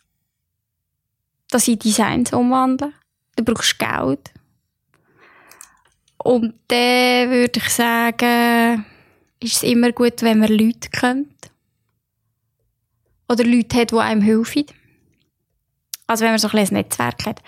[1.50, 2.94] das in Designs umwandeln.
[3.36, 4.32] Du brauchst Geld.
[6.18, 8.86] Und dann würde ich sagen,
[9.40, 11.52] ist es immer gut, wenn man Leute kennt.
[13.30, 14.66] Oder Leute hat, die einem helfen.
[16.08, 17.42] Also wenn man so ein ein Netzwerk hat.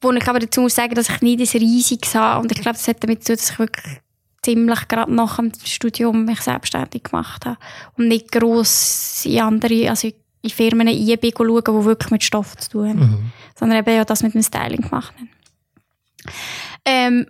[0.00, 2.42] Wo ich aber dazu muss sagen, dass ich nicht ein riesiges habe.
[2.42, 4.01] Und ich glaube, das hat damit zu tun, dass ich wirklich
[4.42, 7.58] ziemlich gerade nach dem Studium mich selbstständig gemacht habe.
[7.96, 10.08] Und nicht gross in andere, also
[10.42, 12.98] in Firmen ein bin schauen, die wirklich mit Stoff zu tun haben.
[13.00, 13.32] Mhm.
[13.58, 15.30] Sondern eben ja das mit dem Styling gemacht haben.
[16.84, 17.26] Ähm,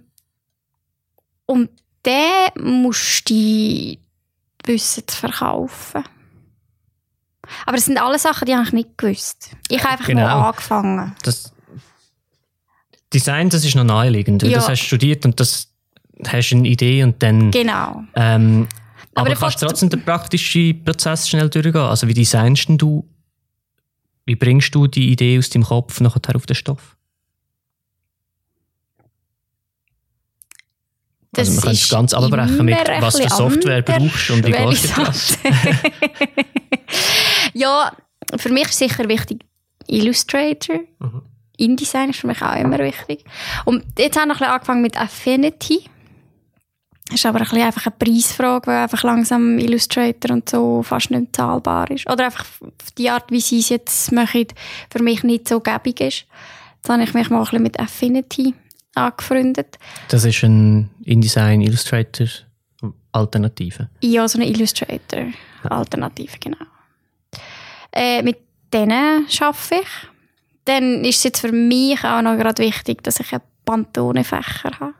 [1.46, 1.70] und
[2.02, 2.50] dann
[2.82, 3.96] musst du
[4.64, 6.04] Wissen zu verkaufen.
[7.66, 9.50] Aber das sind alle Sachen, die habe ich nicht gewusst.
[9.68, 10.22] Ich habe einfach Genau.
[10.22, 11.14] nur angefangen.
[11.22, 11.52] Das
[13.12, 14.42] Design, das ist noch naheliegend.
[14.42, 14.50] Ja.
[14.52, 15.71] Das hast du studiert und das
[16.30, 17.50] hast eine Idee und dann...
[17.50, 18.04] Genau.
[18.14, 18.68] Ähm,
[19.14, 21.76] Aber aber kannst trotzdem den praktischen Prozess schnell durchgehen?
[21.76, 23.08] Also wie designst du,
[24.24, 26.96] wie bringst du die Idee aus deinem Kopf nachher auf den Stoff?
[31.34, 34.52] Das also man kann es ganz abbrechen mit, was für Software anders, brauchst und wie
[34.52, 35.38] gehst du das?
[37.54, 37.90] ja,
[38.36, 39.42] für mich ist sicher wichtig
[39.86, 40.80] Illustrator.
[40.98, 41.22] Mhm.
[41.56, 43.24] InDesign ist für mich auch immer wichtig.
[43.64, 45.84] Und jetzt habe ich ein bisschen angefangen mit Affinity.
[47.10, 51.34] Ist aber ein bisschen einfach eine Preisfrage, weil einfach langsam Illustrator und so fast nicht
[51.34, 52.08] zahlbar ist.
[52.08, 52.46] Oder einfach
[52.96, 54.46] die Art, wie sie es jetzt machen,
[54.90, 56.26] für mich nicht so gäbig ist.
[56.76, 58.54] Jetzt habe ich mich mal ein bisschen mit Affinity
[58.94, 59.78] angefreundet.
[60.08, 62.28] Das ist ein InDesign Illustrator
[63.12, 63.88] Alternative.
[64.00, 66.64] Ja, so eine Illustrator-Alternative, genau.
[67.92, 68.38] Äh, mit
[68.72, 69.88] denen arbeite ich.
[70.64, 74.94] Dann ist es jetzt für mich auch noch gerade wichtig, dass ich einen Pantone-Fächer habe.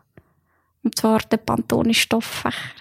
[0.83, 2.75] Und zwar den Pantone-Stofffächer.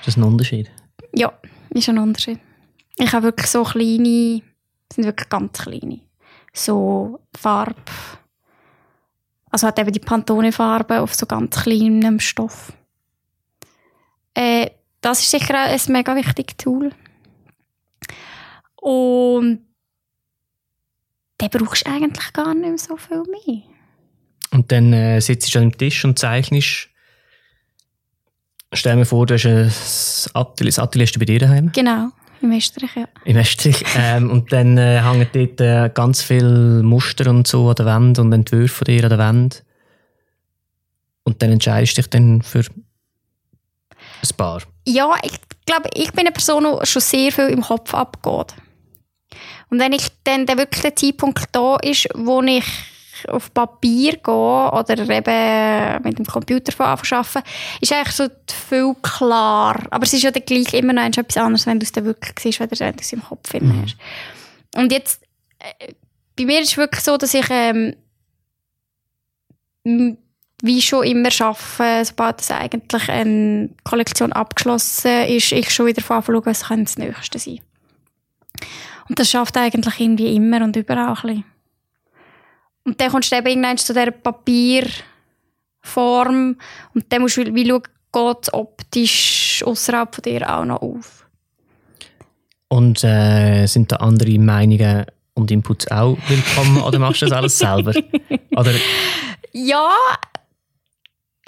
[0.00, 0.70] Ist das ein Unterschied?
[1.14, 1.32] Ja,
[1.70, 2.40] ist ein Unterschied.
[2.96, 4.42] Ich habe wirklich so kleine,
[4.92, 6.00] sind wirklich ganz kleine.
[6.52, 7.76] So Farbe.
[9.50, 12.72] Also hat eben die Pantone-Farbe auf so ganz kleinem Stoff.
[14.34, 16.92] Äh, das ist sicher ein mega wichtiges Tool.
[18.76, 19.66] Und
[21.38, 23.62] dann brauchst du eigentlich gar nicht mehr so viel mehr.
[24.52, 26.89] Und dann äh, sitzt du an dem Tisch und zeichnest.
[28.72, 29.70] Stell mir vor, du hast ein
[30.34, 32.08] Atelier, das Atelier ist bei dir daheim, Genau,
[32.40, 33.08] im Österreich, ja.
[33.24, 33.82] im Österreich.
[33.96, 38.18] ähm, und dann äh, hängen dort äh, ganz viele Muster und so an der Wand
[38.20, 39.64] und Entwürfe von dir an der Wand.
[41.24, 44.62] Und dann entscheidest du dich dann für ein Paar.
[44.86, 45.32] Ja, ich
[45.66, 48.54] glaube, ich bin eine Person, die schon sehr viel im Kopf abgeht.
[49.68, 52.64] Und wenn ich dann der wirklich der Zeitpunkt da ist, wo ich
[53.28, 57.48] auf Papier gehe oder eben mit dem Computer von Anfang an arbeite,
[57.80, 58.28] ist eigentlich so
[58.68, 59.82] viel klar.
[59.90, 62.34] Aber es ist ja dann gleich immer noch etwas anderes, wenn du es dann wirklich
[62.38, 63.82] siehst, als wenn du es im Kopf mhm.
[63.82, 63.96] hast.
[64.76, 65.22] Und jetzt,
[65.58, 65.92] äh,
[66.36, 67.94] bei mir ist es wirklich so, dass ich ähm,
[70.62, 76.44] wie schon immer arbeiten, sobald es eigentlich eine Kollektion abgeschlossen ist, ich schon wieder schauen,
[76.44, 77.60] was könnte das Nächste sein.
[79.08, 81.44] Und das schafft eigentlich irgendwie immer und überall ein bisschen.
[82.84, 84.10] Und dann kommst du eben irgendwann zu dieser
[85.84, 86.56] Papierform
[86.94, 91.26] und dann musst du wie schauen, geht es optisch außerhalb von dir auch noch auf.
[92.68, 97.58] Und äh, sind da andere Meinungen und Inputs auch willkommen oder machst du das alles
[97.58, 97.92] selber?
[98.56, 98.72] Oder
[99.52, 99.90] Ja,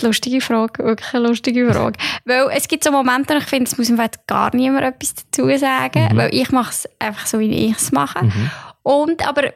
[0.00, 1.98] lustige Frage, wirklich eine lustige Frage.
[2.24, 5.14] weil es gibt so Momente, wo ich finde, es muss im Fall gar niemand etwas
[5.14, 6.16] dazu sagen, Mhm.
[6.16, 8.24] weil ich mache es einfach so, wie ich es mache.
[8.24, 8.50] Mhm.
[8.82, 9.52] Und aber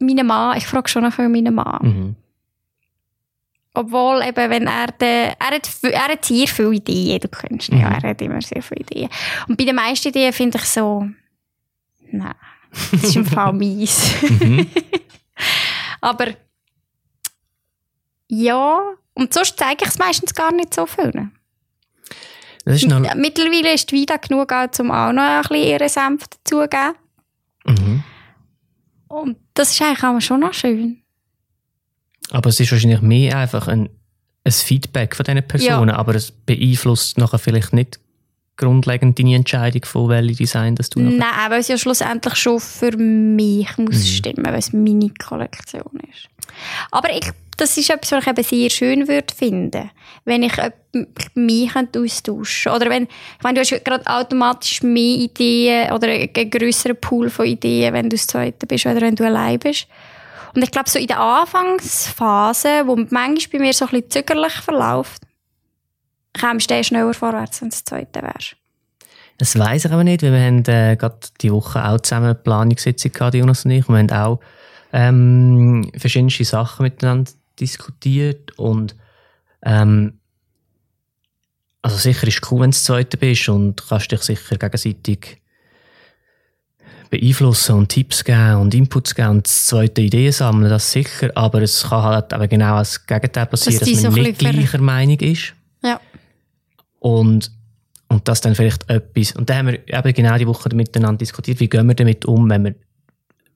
[0.00, 1.78] meinen Mann, ich frage schon viel meinen Mann.
[1.82, 2.16] Mhm.
[3.74, 7.78] Obwohl, eben, wenn er, de, er, hat, er hat sehr viele Ideen, du kennst ihn,
[7.78, 7.94] ja, Mhm.
[8.02, 9.10] er hat immer sehr viele Ideen.
[9.48, 11.06] Und bei den meisten Ideen finde ich so,
[12.10, 12.34] nein,
[12.92, 14.14] das ist im Fall mies.
[14.22, 14.66] Mhm.
[16.00, 16.28] Aber
[18.28, 18.80] ja,
[19.14, 21.30] und sonst zeige ich es meistens gar nicht so viel.
[22.64, 26.94] Das ist Mittlerweile ist die Vida genug, um auch noch ein bisschen ihren Senf dazugeben.
[27.66, 28.02] mhm.
[29.08, 31.02] Und das ist eigentlich auch schon noch schön.
[32.30, 33.88] Aber es ist wahrscheinlich mehr einfach ein,
[34.44, 38.00] ein Feedback von diesen Personen, aber es beeinflusst nachher vielleicht nicht
[38.56, 41.00] grundlegend deine Entscheidung von welchem Design das du.
[41.00, 44.02] Nein, weil es ja schlussendlich schon für mich muss Mhm.
[44.06, 46.28] stimmen, weil es meine Kollektion ist.
[46.90, 49.90] Aber ich, das ist etwas, was ich eben sehr schön würde finden,
[50.24, 50.52] wenn ich
[51.34, 56.30] mich könnte austauschen Oder wenn, ich meine, du hast gerade automatisch mehr Ideen oder einen
[56.34, 59.86] einen grösseren Pool von Ideen, wenn du das Zweite bist oder wenn du allein bist.
[60.54, 64.54] Und ich glaube, so in der Anfangsphase, wo manchmal bei mir so ein bisschen zögerlich
[64.54, 65.22] verläuft,
[66.38, 68.56] kommst du schneller vorwärts, wenn du das Zweite wärst.
[69.38, 72.34] Das weiss ich aber nicht, weil wir haben äh, gerade die Woche auch zusammen eine
[72.34, 73.86] Planungssitzung gehabt, Jonas und ich.
[73.86, 74.40] Und wir haben auch
[74.92, 78.94] ähm, verschiedenste Sachen miteinander diskutiert und
[79.62, 80.18] ähm,
[81.82, 85.40] also sicher ist es cool, wenn du das Zweite bist und kannst dich sicher gegenseitig
[87.10, 91.84] beeinflussen und Tipps geben und Inputs geben und zweite Ideen sammeln, das sicher, aber es
[91.84, 95.54] kann halt aber genau das Gegenteil passieren, Dass dass, man so nicht gleicher Meinung ist
[95.82, 96.00] Ja.
[96.98, 97.52] und
[98.08, 101.58] und das dann vielleicht etwas, und da haben wir eben genau die Woche miteinander diskutiert,
[101.58, 102.74] wie gehen wir damit um, wenn, wir,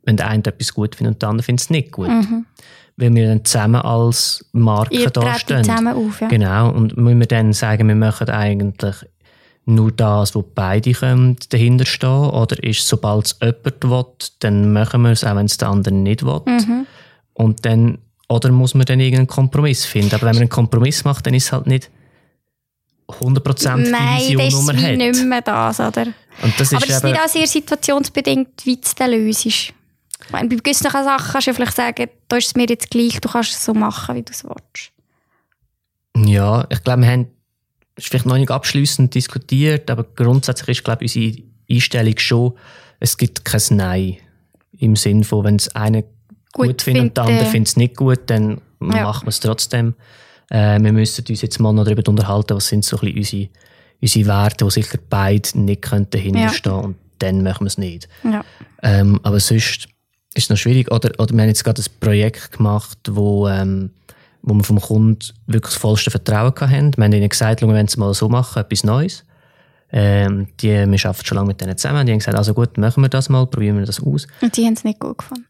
[0.04, 2.08] wenn der eine etwas gut findet und der andere findet es nicht gut.
[2.08, 2.46] Mhm.
[2.96, 5.64] Weil wir dann zusammen als Marke Ihr da stehen.
[5.64, 6.28] zusammen auf, ja.
[6.28, 8.96] Genau, und müssen wir dann sagen, wir machen eigentlich
[9.64, 15.02] nur das, wo beide können, dahinter stehen oder ist, sobald es jemand will, dann machen
[15.02, 16.40] wir es, auch wenn es der andere nicht will.
[16.46, 16.86] Mhm.
[17.34, 20.14] Und dann, oder muss man dann irgendeinen Kompromiss finden.
[20.14, 21.90] Aber wenn man einen Kompromiss macht, dann ist es halt nicht
[23.08, 26.06] 100% die Nein, Vision, das ist nicht mehr das, oder?
[26.42, 29.72] Und das Aber ist es ist nicht auch sehr situationsbedingt, wie du es dann löst.
[30.26, 32.90] Ich meine, Bei gewissen Sachen kannst du ja vielleicht sagen, da ist es mir jetzt
[32.90, 34.92] gleich, du kannst es so machen, wie du es willst.
[36.16, 37.26] ja, ich glaube, wir haben
[37.96, 42.52] es vielleicht noch nicht abschließend diskutiert, aber grundsätzlich ist, glaube ich, unsere Einstellung schon,
[42.98, 44.16] es gibt kein Nein.
[44.78, 46.02] Im Sinn von, wenn es einer
[46.52, 49.02] gut, Gut findet und der andere findet, findet es nicht gut, dann Ja.
[49.04, 49.94] machen wir es trotzdem.
[50.48, 53.48] Äh, wir müssen uns jetzt mal noch darüber unterhalten, was sind so ein bisschen
[54.00, 58.08] unsere, unsere Werte, wo sicher beide nicht könnten dahinterstehen und dann machen wir es nicht.
[58.24, 58.42] Ja.
[58.82, 59.88] Ähm, aber sonst
[60.34, 60.90] ist noch schwierig.
[60.90, 63.90] Oder, oder wir haben jetzt gerade ein Projekt gemacht, wo, ähm,
[64.42, 66.96] wo wir vom Kunden wirklich das vollste Vertrauen haben.
[66.96, 69.24] Wir haben ihnen gesagt, «Schau, wir wollen es mal so machen, etwas Neues.
[69.92, 72.06] Ähm, die, wir arbeiten schon lange mit denen zusammen.
[72.06, 74.28] Die haben gesagt, also gut, machen wir das mal, probieren wir das aus.
[74.40, 75.46] Und die haben es nicht gut gefunden.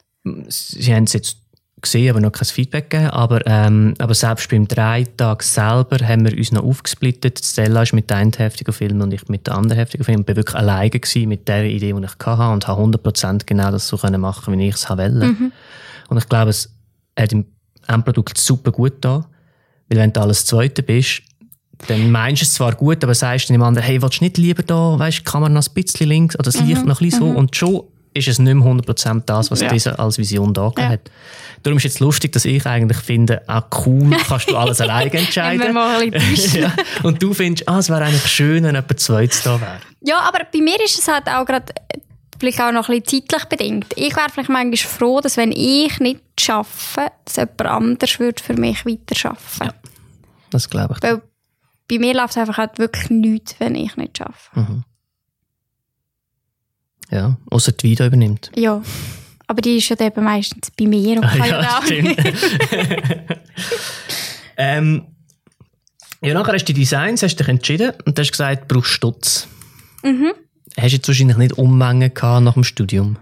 [0.48, 1.36] Sie haben es jetzt
[1.80, 3.10] gesehen, aber noch kein Feedback gegeben.
[3.10, 7.40] Aber, ähm, aber selbst beim Dreitag selber haben wir uns noch aufgesplittet.
[7.44, 10.28] Stella ist mit der einen Hälfte gefilmt und ich mit der anderen Hälfte gefilmt.
[10.28, 13.70] Ich war wirklich alleine gewesen mit der Idee, die ich hatte und habe 100% genau
[13.70, 15.34] das so können machen, wie ich es wollte.
[16.08, 16.74] Und ich glaube, es
[17.18, 17.46] hat im
[17.86, 19.24] Endprodukt super gut da,
[19.88, 21.22] weil wenn du alles Zweite bist,
[21.86, 24.38] dann meinst du es zwar gut, aber sagst dann dem anderen, hey, willst du nicht
[24.38, 27.20] lieber da, weißt, die Kamera noch ein bisschen links oder das Licht noch ein bisschen
[27.20, 29.68] so und schon ist es nicht mehr 100% das, was Ja.
[29.68, 30.88] diese als Vision da Ja.
[30.90, 31.11] hat.
[31.62, 35.75] Darum ist jetzt lustig, dass ich eigentlich finde, ah cool, kannst du alles alleine entscheiden.
[36.55, 36.73] ja.
[37.03, 39.79] Und du findest, ah, es wäre eigentlich schön, wenn jemand Zweites da wäre.
[40.01, 41.99] Ja, aber bei mir ist es halt auch gerade äh,
[42.38, 43.87] vielleicht auch noch ein bisschen zeitlich bedingt.
[43.96, 48.55] Ich wäre vielleicht manchmal froh, dass wenn ich nicht schaffe, dass jemand anders würde für
[48.55, 49.77] mich weiter arbeiten.
[50.51, 51.03] Das glaube ich.
[51.03, 51.20] Weil
[51.88, 54.83] bei mir läuft einfach halt wirklich nichts, wenn ich nicht schaffe.
[57.11, 58.51] Ja, außer die Vida übernimmt.
[58.55, 58.83] Ja.
[59.46, 62.16] Aber die ist ja dann eben meistens bei mir und kann ja, auch stimmt.
[64.57, 65.07] ähm,
[66.23, 68.92] ja, nachher hast du die Designs, hast dich entschieden und du hast gesagt, du brauchst
[68.92, 69.49] Stutz.
[70.03, 70.33] Mhm.
[70.77, 73.16] Hast du jetzt wahrscheinlich nicht Unmengen gehabt nach dem Studium?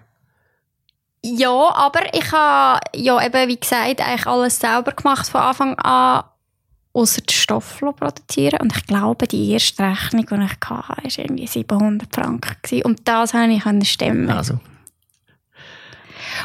[1.24, 6.24] Ja, aber ich habe ja eben, wie gesagt, eigentlich alles selber gemacht von Anfang an,
[6.98, 8.61] außer den Stoff produzieren.
[8.61, 12.82] Und ich glaube, die erste Rechnung, die ich hatte, war irgendwie 700 Franken.
[12.82, 14.28] Und das konnte ich stemmen.
[14.30, 14.58] Also,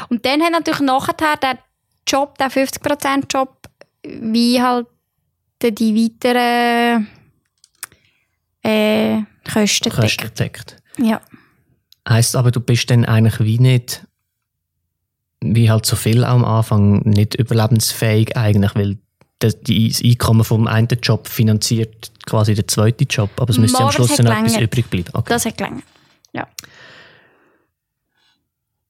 [0.08, 1.58] Und dann hat natürlich nachher der
[2.06, 3.68] Job, der 50%-Job,
[4.04, 4.86] wie halt
[5.62, 7.08] die weiteren
[8.62, 9.96] äh, Kosten deckt.
[9.96, 10.76] Kosten gedeckt.
[10.98, 11.20] Ja.
[12.08, 14.06] Heisst aber, du bist dann eigentlich wie nicht,
[15.40, 18.98] wie halt so viel am Anfang, nicht überlebensfähig eigentlich, weil
[19.38, 23.78] das, die, das Einkommen vom einen Job finanziert quasi den zweiten Job, aber es müsste
[23.78, 25.10] am Aber es Schluss dann etwas übrig bleiben.
[25.12, 25.28] Okay.
[25.28, 25.84] Das hat gelangt.
[26.32, 26.48] Ja.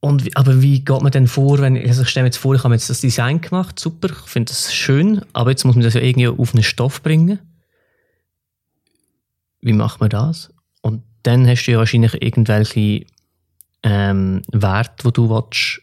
[0.00, 2.62] Und, aber wie geht man denn vor, wenn, also ich stelle mir jetzt vor, ich
[2.62, 5.94] habe jetzt das Design gemacht, super, ich finde das schön, aber jetzt muss man das
[5.94, 7.38] ja irgendwie auf einen Stoff bringen.
[9.62, 10.52] Wie macht man das?
[10.83, 13.07] Und dann hast du ja wahrscheinlich irgendwelche
[13.83, 15.80] ähm, Werte, die du willst,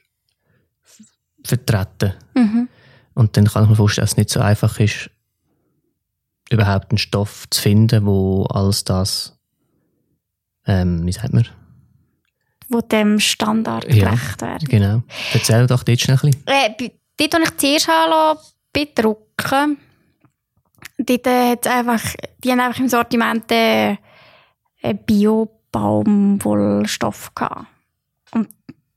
[1.44, 2.70] vertreten Mhm.
[3.14, 5.10] Und dann kann ich mir vorstellen, dass es nicht so einfach ist,
[6.50, 9.38] überhaupt einen Stoff zu finden, wo alles das,
[10.66, 11.48] ähm, wie sagt man?
[12.70, 14.10] Wo dem Standard Ja.
[14.12, 14.68] gerecht werden.
[14.68, 15.04] Genau.
[15.34, 16.48] Erzähl doch dort schnell ein bisschen.
[16.48, 17.90] Äh, dort, wo ich zuerst
[18.74, 19.78] bedrucken
[21.06, 22.02] dort äh, hat's einfach,
[22.44, 23.98] die haben einfach im Sortiment äh,
[25.06, 27.68] Bio-Baumwollstoff gehabt.
[28.32, 28.50] Und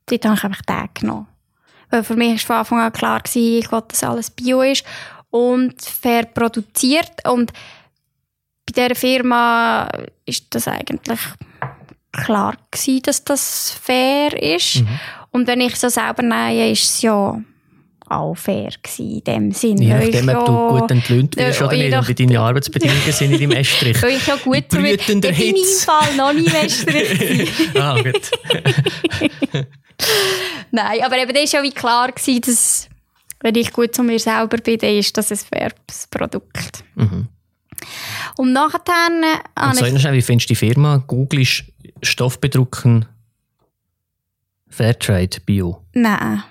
[0.05, 1.27] dort habe ich einfach den genommen.
[1.89, 4.85] Weil für mich war von Anfang an klar, gewesen, ich wollte, dass alles Bio ist
[5.29, 7.11] und fair produziert.
[7.27, 7.51] Und
[8.65, 9.89] bei dieser Firma
[10.25, 11.19] ist das eigentlich
[12.11, 14.83] klar gewesen, dass das fair ist.
[15.31, 17.39] Und wenn ich so selber nähe, ist es ja
[18.07, 19.89] auch fair gewesen, in dem Sinne.
[19.89, 23.31] Weil nachdem, du ja- gut entlöhnt wirst Ja, oder nicht und wie deine Arbeitsbedingungen sind
[23.33, 24.01] in deinem Estrich.
[24.01, 25.85] Weil ich ja gut In brütender in meinem Hitze.
[25.85, 28.31] Fall noch nie Westrich ah, gut.
[30.71, 32.89] Nein, aber eben, das war ja wie klar, gewesen, dass
[33.41, 36.83] wenn ich gut zu mir selber bin, dann ist das ein faires Produkt.
[36.95, 37.27] Mhm.
[38.37, 40.11] Und nachher äh, Und sag ich...
[40.11, 40.97] wie findest du die Firma?
[41.05, 41.65] Googlest
[42.01, 43.05] Stoffbedrucken
[44.69, 45.81] Fairtrade Bio.
[45.93, 46.43] Nein.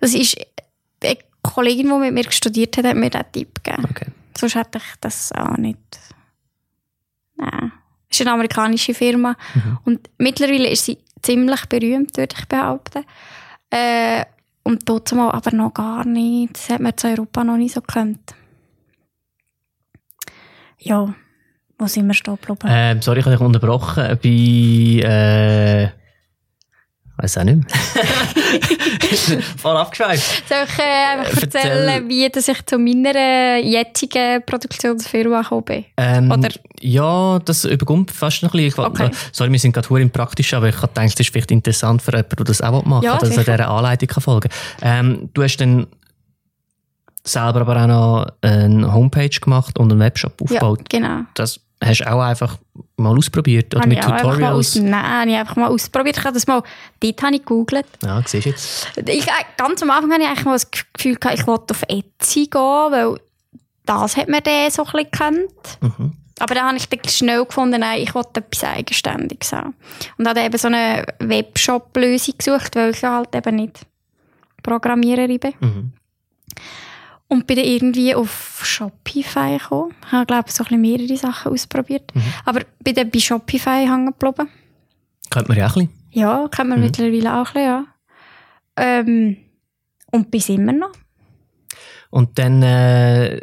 [0.00, 0.36] Das ist...
[1.04, 3.86] Eine Kollegin, die mit mir studiert hat, hat mir diesen Tipp gegeben.
[3.90, 4.06] Okay.
[4.36, 5.78] Sonst hätte ich das auch nicht.
[7.36, 7.70] Nein.
[8.10, 9.36] Es ist eine amerikanische Firma.
[9.84, 13.04] Und mittlerweile ist sie ziemlich berühmt, würde ich behaupten.
[13.70, 14.24] Äh,
[14.62, 16.54] und mal aber noch gar nicht.
[16.54, 18.34] Das hat man in Europa noch nicht so gekannt.
[20.78, 21.14] Ja,
[21.78, 22.66] wo sind wir stehen geblieben?
[22.68, 24.18] Ähm, sorry, ich habe dich unterbrochen.
[24.22, 25.90] Bei, äh,
[27.18, 29.42] weiß auch nicht mehr.
[29.56, 30.48] Voll abgeschweift.
[30.48, 31.60] Soll ich äh, einfach erzähl.
[31.60, 35.84] erzählen, wie dass ich zu meiner äh, jetzigen Produktionsfirma gekommen bin?
[35.96, 36.50] Ähm, Oder-
[36.80, 38.84] Ja, das überkommt fast noch ein bisschen.
[38.84, 39.10] Ich Okay.
[39.32, 42.02] Sorry, wir sind gerade verdammt im Praktischen, aber ich habe gedacht, das ist vielleicht interessant
[42.02, 44.58] für jemanden, der das auch machen will, Ja, dass er dieser Anleitung kann folgen kann.
[44.82, 45.86] Ähm, du hast dann
[47.24, 50.80] selber aber auch noch eine Homepage gemacht und einen Webshop aufgebaut.
[50.92, 51.20] Ja, genau.
[51.34, 52.58] Das hast du auch einfach
[52.96, 54.76] mal ausprobiert oder Habe mit Tutorials?
[54.76, 56.16] aus, nein, habe ich einfach mal ausprobiert.
[56.18, 56.62] Ich habe das mal,
[57.00, 57.86] dort habe ich gegoogelt.
[58.02, 58.92] Ja, siehst du jetzt.
[59.06, 61.82] Ich, äh, ganz am Anfang hatte ich eigentlich mal das Gefühl, gehabt, ich wollte auf
[61.88, 63.20] Etsy gehen, weil
[63.84, 65.78] das hat mir dann so ein bisschen gekannt.
[65.80, 66.12] Mhm.
[66.38, 69.74] Aber dann habe ich dann schnell gefunden, nein, ich wollte etwas Eigenständiges haben.
[70.18, 73.86] Und habe dann eben so eine Webshop-Lösung gesucht, weil ich halt eben nicht
[74.62, 75.54] Programmiererin bin.
[75.60, 75.92] Mhm.
[77.28, 79.94] Und bin dann irgendwie auf Shopify gekommen.
[80.06, 82.14] Ich habe, glaube ich, so ein bisschen mehrere Sachen ausprobiert.
[82.14, 82.22] Mhm.
[82.44, 84.48] Aber bin dann bei Shopify hängen geblieben.
[85.30, 86.10] Könnte man ja auch ein bisschen.
[86.12, 86.74] Ja, kennt Mhm.
[86.74, 87.84] man mittlerweile auch ein bisschen, ja.
[88.76, 89.36] Ähm,
[90.12, 90.92] und bis immer noch.
[92.10, 93.40] Und dann äh,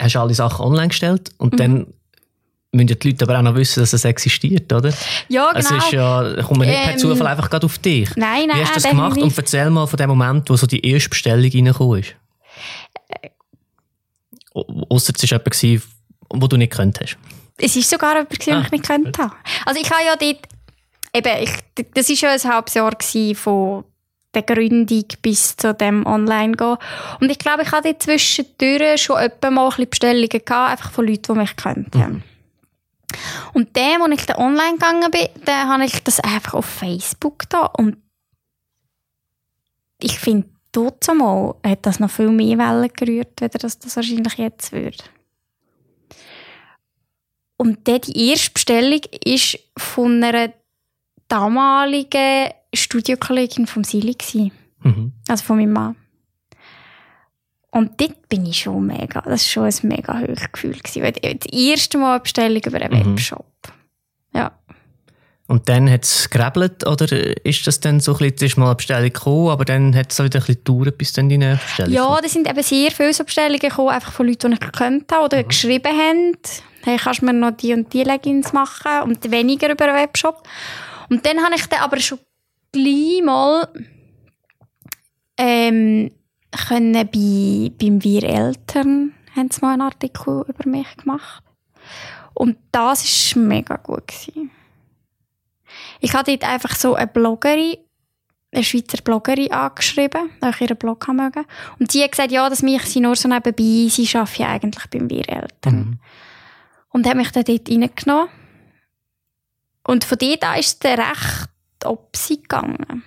[0.00, 1.56] hast du alle Sachen online gestellt und Mhm.
[1.56, 1.86] dann
[2.72, 4.92] müssen ja die Leute aber auch noch wissen, dass es existiert, oder?
[5.28, 5.78] Ja, Es genau.
[5.84, 8.14] ist ja, kommt man nicht per Ähm, Zufall einfach gerade auf dich.
[8.16, 9.14] Nein, nein, Wie hast du das definitiv.
[9.14, 9.22] gemacht?
[9.22, 12.14] Und erzähl mal von dem Moment, wo so die erste Bestellung reingekommen ist.
[14.52, 15.82] Ausser es war jemand,
[16.30, 17.18] wo du nicht gekannt hast.
[17.56, 19.34] Es ist sogar jemand, den Ah, ich nicht gekannt habe.
[19.66, 20.48] Also ich habe ja dort,
[21.14, 22.92] eben, ich, das war ja ein halbes Jahr
[23.34, 23.84] von
[24.34, 26.76] der Gründung bis zu dem Online-Gehen.
[27.20, 31.06] Und ich glaube, ich hatte zwischendurch schon etwa mal ein bisschen Bestellungen gehabt, einfach von
[31.06, 32.22] Leuten, die mich gekannt haben.
[33.52, 37.48] Und dann, als ich dann online gegangen bin, dann habe ich das einfach auf Facebook
[37.48, 37.96] da und
[40.02, 44.34] ich finde, dort mal hat das noch viel mehr Wellen gerührt, als das, das wahrscheinlich
[44.34, 44.96] jetzt würde.
[47.56, 50.52] Und dann die erste Bestellung ist von einer
[51.28, 54.16] damaligen Studiokollegin vom Sili
[54.82, 55.12] Mhm.
[55.28, 55.96] also von meinem Mann.
[57.70, 61.12] Und dort bin ich schon mega, das war schon ein mega hohes Gefühl gewesen, weil
[61.12, 63.12] das erste Mal eine Bestellung über einen Mhm.
[63.12, 63.46] Webshop.
[65.50, 67.08] Und dann hat es gerebelt, oder
[67.44, 70.18] ist das dann so ein bisschen, ist mal eine Bestellung gekommen, aber dann hat es
[70.20, 72.24] wieder ein bisschen gedauert, bis dann die nächste Bestellung Ja, kommt?
[72.24, 75.24] da sind eben sehr viele so Bestellungen gekommen, einfach von Leuten, die ich gekannt habe
[75.24, 76.36] oder geschrieben haben,
[76.84, 80.40] hey, kannst du mir noch die und die Leggings machen und weniger über einen Webshop.
[81.08, 82.20] Und dann habe ich dann aber schon
[82.70, 83.66] gleich mal
[85.36, 86.12] ähm,
[86.68, 91.42] können bei, beim Wir Eltern haben sie mal einen Artikel über mich gemacht.
[92.34, 94.06] Und das war mega gut.
[94.06, 94.52] Gewesen.
[96.00, 97.76] Ich habe dort einfach so eine Bloggerin,
[98.52, 101.44] eine Schweizer Bloggerin angeschrieben, da ich ihren Blog haben mögen.
[101.78, 104.86] Und sie hat gesagt, ja, das mache sie nur so nebenbei, sie arbeitet ja eigentlich
[104.86, 105.74] beim Wir Eltern.
[105.74, 105.98] Mhm.
[106.90, 108.28] Und hat mich dann dort reingenommen.
[109.84, 111.50] Und von dort an ist es recht
[111.84, 113.04] opsi gegangen.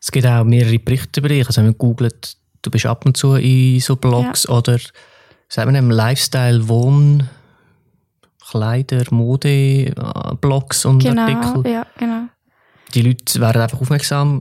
[0.00, 1.46] Es gibt auch mehrere Berichte über dich.
[1.46, 4.78] Also wenn man googelt, du bist ab und zu in so Blogs oder
[5.48, 7.28] sagen wir dem Lifestyle, Wohn,
[8.50, 9.92] Kleider, Mode, äh,
[10.40, 11.72] Blogs und Genau, Artikel.
[11.72, 12.24] ja, genau.
[12.94, 14.40] Die Leute werden einfach aufmerksam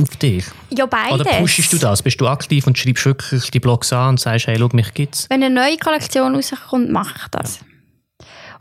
[0.00, 0.44] auf dich?
[0.70, 1.20] Ja, beides.
[1.20, 2.02] Oder pushst du das?
[2.02, 5.28] Bist du aktiv und schreibst wirklich die Blogs an und sagst, hey, schau, mich gibt's?
[5.30, 7.60] Wenn eine neue Kollektion rauskommt, mache ich das.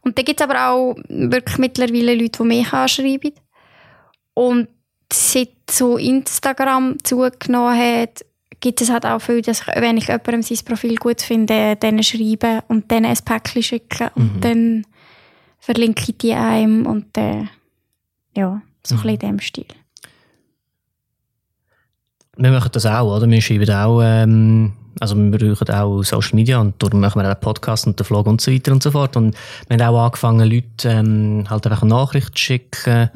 [0.02, 3.32] Und da gibt es aber auch wirklich mittlerweile Leute, die mich anschreiben.
[4.34, 4.68] Und
[5.12, 8.24] seit so Instagram zugenommen hat,
[8.66, 12.02] gibt es halt auch viel, dass ich, wenn ich jemandem sein Profil gut finde, denen
[12.02, 14.88] schreibe und dann ein Päckchen schicke und dann
[15.60, 17.44] verlinke ich die einem und äh,
[18.36, 19.68] ja, so ein bisschen in dem Stil.
[22.38, 23.30] Wir machen das auch, oder?
[23.30, 27.40] Wir schreiben auch, ähm, also wir brauchen auch Social Media und darum machen wir auch
[27.40, 29.16] Podcast und den Vlog und so weiter und so fort.
[29.16, 29.36] Und
[29.70, 33.12] wir haben auch angefangen, Leute ähm, halt einfach eine Nachricht zu schicken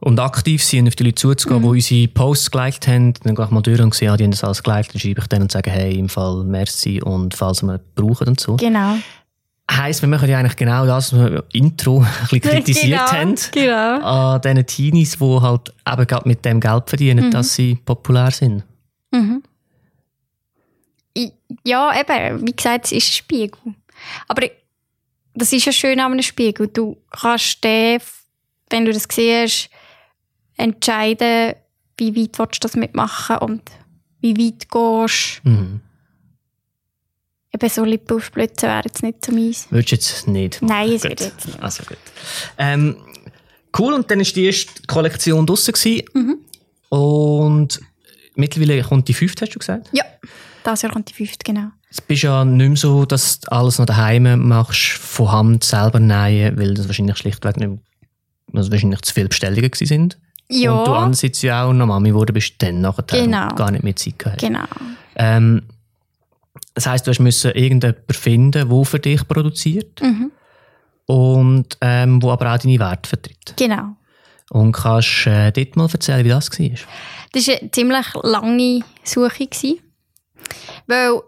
[0.00, 3.14] und aktiv sein, auf die Leute zuzugehen, die unsere Posts geliked haben.
[3.22, 4.94] Dann gehe ich mal durch und sehe, ja, die haben das alles geliked.
[4.94, 8.40] Dann schreibe ich denen und sage, hey, im Fall merci und falls wir brauchen und
[8.40, 8.56] so.
[8.56, 8.96] Genau.
[9.70, 13.12] Heisst, wir machen ja eigentlich genau das, was wir im Intro ein bisschen kritisiert genau,
[13.12, 13.34] haben.
[13.52, 14.00] Genau.
[14.34, 18.62] An diesen Teenies, die halt eben gerade mit dem Geld verdienen, dass sie populär sind.
[21.16, 21.32] I-
[21.64, 23.58] Ja, eben, wie gesagt, es ist ein Spiegel.
[24.28, 24.42] Aber
[25.34, 26.68] das ist ja schön an einem Spiegel.
[26.68, 28.00] Du kannst den,
[28.70, 29.70] wenn du das siehst,
[30.56, 31.54] entscheiden,
[31.96, 33.62] wie weit willst du das mitmachen und
[34.20, 35.40] wie weit gehst.
[35.44, 35.80] Mhm.
[37.52, 39.68] Eben so Lippenaussplitzen wäre jetzt nicht so meins.
[39.70, 40.74] Würdest du jetzt nicht machen?
[40.74, 41.10] Nein, es Gut.
[41.10, 41.62] wird jetzt nicht.
[41.62, 41.98] Also gut.
[42.58, 42.96] Ähm,
[43.78, 46.02] cool, und dann war die erste Kollektion draussen.
[46.14, 46.38] Mhm.
[46.88, 47.80] Und
[48.34, 49.88] mittlerweile kommt die fünfte, hast du gesagt?
[49.92, 50.04] Ja,
[50.64, 51.68] das Jahr kommt die fünfte, genau.
[51.90, 56.00] Es bist ja nicht mehr so, dass du alles noch daheim machst, von Hand selber
[56.00, 57.78] nähen, weil das wahrscheinlich schlichtweg nicht
[58.52, 60.18] also wahrscheinlich zu viele Bestellungen sind.
[60.50, 63.48] Ja, Und du ansitzt ja auch noch Mami geworden bist, dann nachher Genau.
[63.54, 64.40] gar nicht mehr Zeit gehabt.
[64.40, 64.64] genau.
[65.16, 65.62] Ähm,
[66.74, 70.30] das heisst, du hast müssen irgendjemanden finden, der für dich produziert Mhm.
[71.06, 73.54] und ähm, wo aber auch deine Werte vertritt.
[73.56, 73.96] Genau.
[74.50, 76.68] Und kannst äh, dort mal erzählen, wie das war?
[77.32, 79.46] Das war eine ziemlich lange Suche.
[79.46, 79.78] gewesen.
[80.86, 81.20] Weil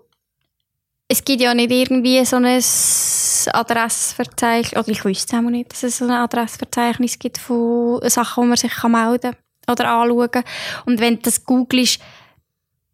[1.08, 5.98] es gibt ja nicht irgendwie so ein Adressverzeichnis, oder ich wüsste auch nicht, dass es
[5.98, 10.44] so ein Adressverzeichnis gibt von Sachen, wo man sich kann melden kann oder anschauen kann.
[10.84, 12.00] Und wenn du das googelst,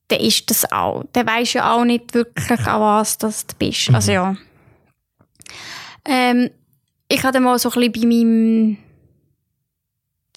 [0.08, 1.04] dann ist das auch.
[1.12, 3.94] Dann weisst du ja auch nicht wirklich, an was das du bist.
[3.94, 4.36] Also ja.
[6.04, 6.50] Ähm,
[7.08, 8.76] ich habe mal so ein bisschen bei meinem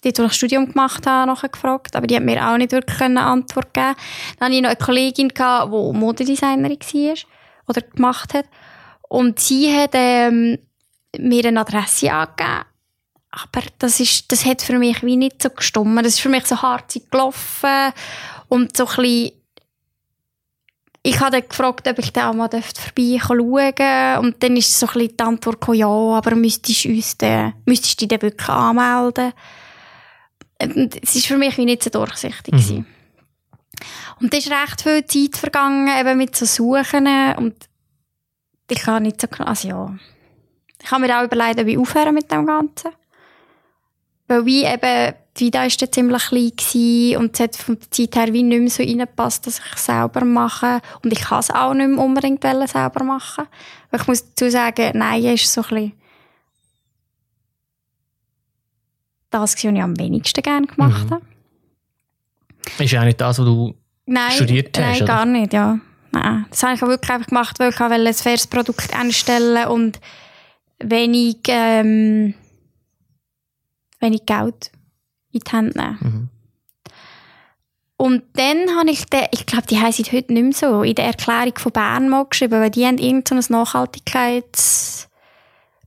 [0.02, 3.00] dort, wo ich Studium gemacht habe, nachher gefragt, aber die hat mir auch nicht wirklich
[3.00, 3.96] eine Antwort geben.
[4.38, 7.14] Dann hatte ich noch eine Kollegin, gehabt, die Modedesignerin war
[7.68, 8.46] oder gemacht hat.
[9.08, 10.58] Und sie hat ähm,
[11.18, 12.64] mir eine Adresse angegeben.
[13.30, 16.02] Aber das, ist, das hat für mich wie nicht so gestummen.
[16.02, 17.92] Das ist für mich so hart gelaufen
[18.48, 19.32] und so ein bisschen
[21.06, 24.20] ich habe dann gefragt, ob ich da auch mal vorbei schauen dürfte.
[24.20, 27.52] Und dann ist so ein bisschen die Antwort gekommen, ja, aber müsstest du uns dann,
[27.64, 29.32] müsstest du dich dann wirklich anmelden?
[30.60, 32.52] Und es war für mich wie nicht so durchsichtig.
[32.52, 32.86] gewesen.
[34.20, 37.06] Und da ist recht viel Zeit vergangen, eben mit so Suchen.
[37.36, 37.54] Und
[38.70, 39.96] ich habe nicht so genau, also ja.
[40.82, 42.90] Ich habe mir auch überlegt, ob ich aufhören mit dem Ganzen.
[44.28, 47.90] Weil wie eben, die Vida war dann ziemlich klein gewesen und es hat von der
[47.90, 50.80] Zeit her wie nicht mehr so reingepasst, dass ich es selber mache.
[51.02, 53.46] Und ich kann es auch nicht mehr unbedingt selber machen.
[53.90, 55.92] Weil ich muss dazu sagen, nein, ist so ein bisschen
[59.30, 61.35] das, was ich am wenigsten gerne gemacht Mhm.
[62.78, 63.74] Ist ja auch nicht das, was du
[64.06, 65.06] Nein, studiert hast, nein oder?
[65.06, 65.78] gar nicht, ja.
[66.12, 70.00] Nein, das habe ich auch wirklich einfach gemacht, weil ich ein faires Produkt einstellen und
[70.78, 72.34] wenig, ähm,
[74.00, 74.70] wenig Geld
[75.32, 75.98] in die Hände nehmen.
[76.00, 76.28] Mhm.
[77.98, 81.06] Und dann habe ich, den, ich glaube, die heißen heute nicht mehr so, in der
[81.06, 83.42] Erklärung von Bern mal geschrieben, weil die haben irgend so ein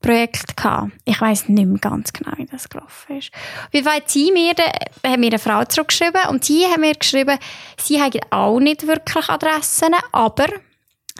[0.01, 0.91] Nachhaltigkeitsprojekt gehabt.
[1.05, 3.31] Ich weiß nicht mehr ganz genau, wie das gelaufen ist.
[3.71, 7.37] Fall hat sie mir, hat mir eine Frau zurückgeschrieben und sie hat mir geschrieben,
[7.77, 10.47] sie haben auch nicht wirklich Adressen, aber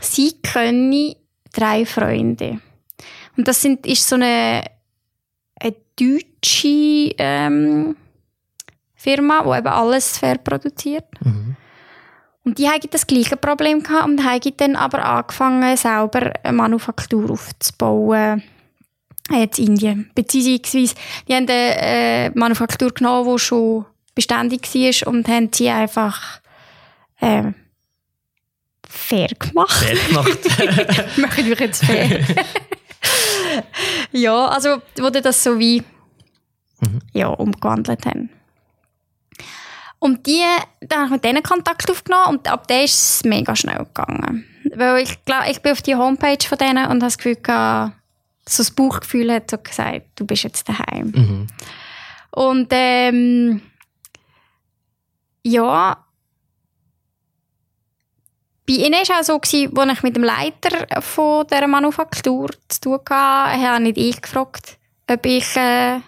[0.02, 1.16] sie können
[1.54, 2.60] drei Freunde.
[3.38, 4.64] Und das sind, ist so eine,
[5.60, 7.96] eine deutsche ähm,
[8.96, 11.06] Firma, die eben alles fair produziert.
[11.22, 11.56] Mhm.
[12.44, 17.30] Und die haben das gleiche Problem gehabt und haben dann aber angefangen, selber eine Manufaktur
[17.30, 18.44] aufzubauen
[19.30, 20.12] in Indien.
[20.16, 20.96] Beziehungsweise,
[21.28, 26.42] die haben eine äh, Manufaktur genommen, die schon beständig war und haben sie einfach
[27.20, 27.52] äh,
[28.88, 29.72] fair gemacht.
[29.72, 31.18] Fair gemacht.
[31.18, 32.26] Machen wir jetzt fair.
[34.12, 35.84] ja, also, wo die das so wie
[37.14, 38.30] ja, umgewandelt haben.
[40.00, 40.44] Und die,
[40.82, 44.46] dann habe ich mit denen Kontakt aufgenommen und ab da ist es mega schnell gegangen.
[44.74, 47.99] Weil ich glaube, ich bin auf die Homepage von denen und habe das Gefühl gehabt,
[48.50, 51.12] so das Bauchgefühl hat so gesagt, du bist jetzt daheim.
[51.16, 51.48] Mhm.
[52.32, 53.62] Und ähm,
[55.44, 55.98] ja,
[58.68, 62.50] bei ihnen war es auch so, gewesen, als ich mit dem Leiter von dieser Manufaktur
[62.68, 64.78] zu tun hatte, habe nicht ich gefragt,
[65.10, 66.00] ob ich äh,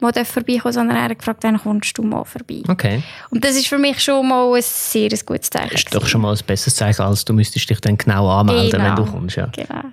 [0.00, 2.62] mal vorbeikomme, sondern er hat gefragt, dann kommst du mal vorbei.
[2.68, 3.02] Okay.
[3.30, 5.70] Und das ist für mich schon mal ein sehr gutes Zeichen.
[5.72, 8.70] Das ist doch schon mal ein besseres Zeichen, als du müsstest dich dann genau anmelden,
[8.72, 8.84] Genau.
[8.84, 9.36] wenn du kommst.
[9.36, 9.46] Ja.
[9.46, 9.84] Genau.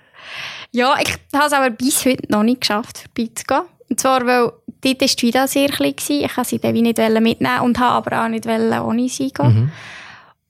[0.72, 3.63] Ja, ich habe es aber bis heute noch nicht geschafft, vorbeizugehen.
[3.89, 4.51] Und zwar, weil
[4.82, 5.95] dort war die Vida sehr klein.
[5.95, 6.24] gewesen.
[6.26, 9.53] Ich wollte sie dann nicht mitnehmen und habe aber auch nicht ohne sie gehen.
[9.53, 9.72] Mhm.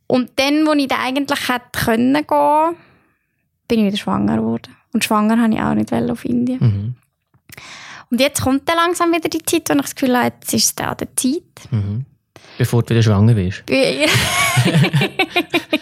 [0.08, 2.76] Und dann, wo ich dann eigentlich hätte können gehen,
[3.68, 4.76] bin ich wieder schwanger geworden.
[4.94, 6.60] Und schwanger habe ich auch nicht auf Indien.
[6.60, 6.96] Mhm.
[8.12, 10.78] Und jetzt kommt dann langsam wieder die Zeit, wo ich das Gefühl habe, jetzt ist
[10.80, 11.72] es an der Zeit.
[11.72, 12.06] Mhm.
[12.58, 13.64] Bevor du wieder schwanger bist.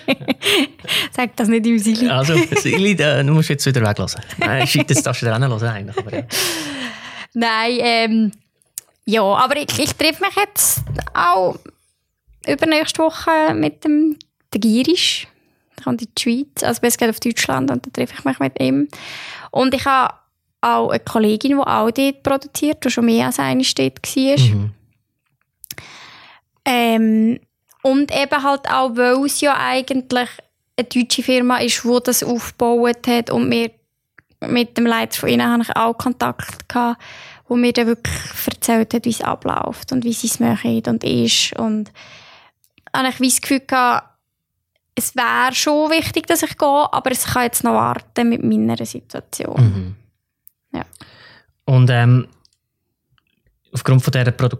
[1.12, 2.07] Sag das nicht im Sili.
[2.10, 2.36] Also,
[2.95, 4.22] da- du musst jetzt wieder weglassen.
[4.38, 5.97] Nein, shit, das darfst du dran hören eigentlich.
[5.97, 6.24] Aber, ja.
[7.34, 8.32] Nein, ähm,
[9.05, 10.82] ja, aber ich, ich treffe mich jetzt
[11.14, 11.57] auch
[12.47, 14.18] übernächste Woche mit dem
[14.53, 15.28] der Girisch.
[15.78, 18.39] Der kommt in die Schweiz, also besser gesagt auf Deutschland und dann treffe ich mich
[18.39, 18.88] mit ihm.
[19.51, 20.14] Und ich habe
[20.62, 24.38] auch eine Kollegin, die auch dort produziert, die schon mehr als eine Stadt war.
[24.39, 24.72] Mhm.
[26.66, 27.39] Ähm,
[27.82, 30.30] und eben halt auch, weil es ja eigentlich
[30.78, 33.72] eine deutsche Firma ist, die das aufgebaut hat und mir
[34.42, 37.02] mit dem Leiter von ihnen habe ich auch Kontakt gehabt,
[37.48, 38.16] wo mir dann wirklich
[38.48, 41.92] erzählt hat, wie es abläuft und wie sie es machen und ist und
[42.96, 44.08] habe ich wie das Gefühl gehabt,
[44.96, 48.86] es wäre schon wichtig, dass ich gehe, aber es kann jetzt noch warten mit meiner
[48.86, 49.96] Situation.
[50.72, 50.78] Mhm.
[50.78, 50.86] Ja.
[51.66, 52.28] Und ähm,
[53.72, 54.58] aufgrund von dieser, Produ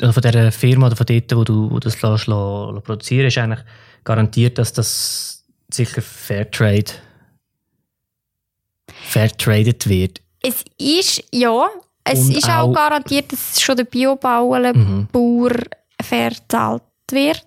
[0.00, 3.26] äh, von dieser Firma oder von dort, wo du wo du das lässt, lässt, produzieren
[3.26, 3.60] ist eigentlich
[4.04, 6.92] garantiert, dass das sicher Fairtrade
[9.08, 10.20] fairtraded wird.
[10.42, 11.66] Es ist, ja,
[12.04, 15.08] es Und ist auch, auch- garantiert, dass schon der Biobauer Mhm.
[16.02, 17.44] Fair gezahlt wird.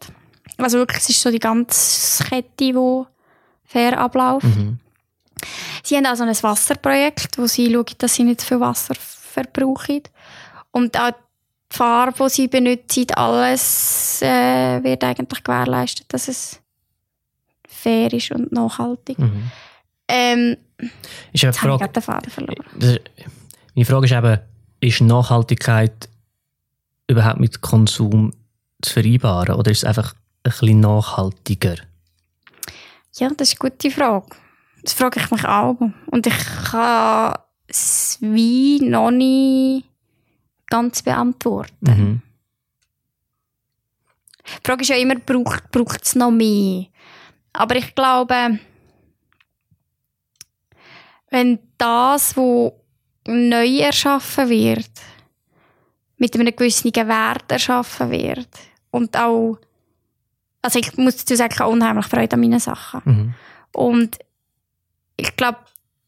[0.58, 3.02] Also wirklich, es ist so die ganze Kette, die
[3.66, 4.46] fair abläuft.
[4.46, 4.78] Mhm.
[5.84, 10.04] Sie haben also ein Wasserprojekt, wo sie schauen, dass sie nicht viel Wasser verbrauchen.
[10.72, 11.14] Und auch
[11.74, 16.62] die Farbe, die sie benutzen, alles äh, wird eigentlich gewährleistet, dass es
[17.68, 19.18] fair ist und nachhaltig.
[19.18, 19.52] Mhm.
[20.08, 20.58] Ähm,
[21.32, 22.66] Ist jetzt Frage, den Faden verloren.
[22.80, 23.02] ist,
[23.74, 24.40] meine Frage ist eben,
[24.80, 26.10] ist Nachhaltigkeit
[27.08, 28.34] überhaupt mit Konsum
[28.82, 30.14] zu vereinbaren oder ist es einfach
[30.44, 31.76] ein bisschen nachhaltiger?
[33.16, 34.28] Ja, das ist eine gute Frage.
[34.84, 35.78] Das frage ich mich auch.
[36.08, 37.36] Und ich kann
[37.68, 39.86] es wie noch nicht
[40.74, 41.76] ganz beantworten.
[41.82, 42.22] Mhm.
[44.46, 46.88] Die Frage ist ja immer, braucht, braucht es noch mehr?
[47.54, 48.58] Aber ich glaube,
[51.30, 52.74] wenn das, was
[53.28, 54.92] neu erschaffen wird,
[56.18, 58.50] mit einem gewissen Wert erschaffen wird
[58.90, 59.60] und auch,
[60.64, 63.02] also ich muss dazu sagen, ich habe unheimlich Freude an meinen Sachen.
[63.06, 63.34] Mhm.
[63.74, 64.18] Und
[65.18, 65.60] ich glaube,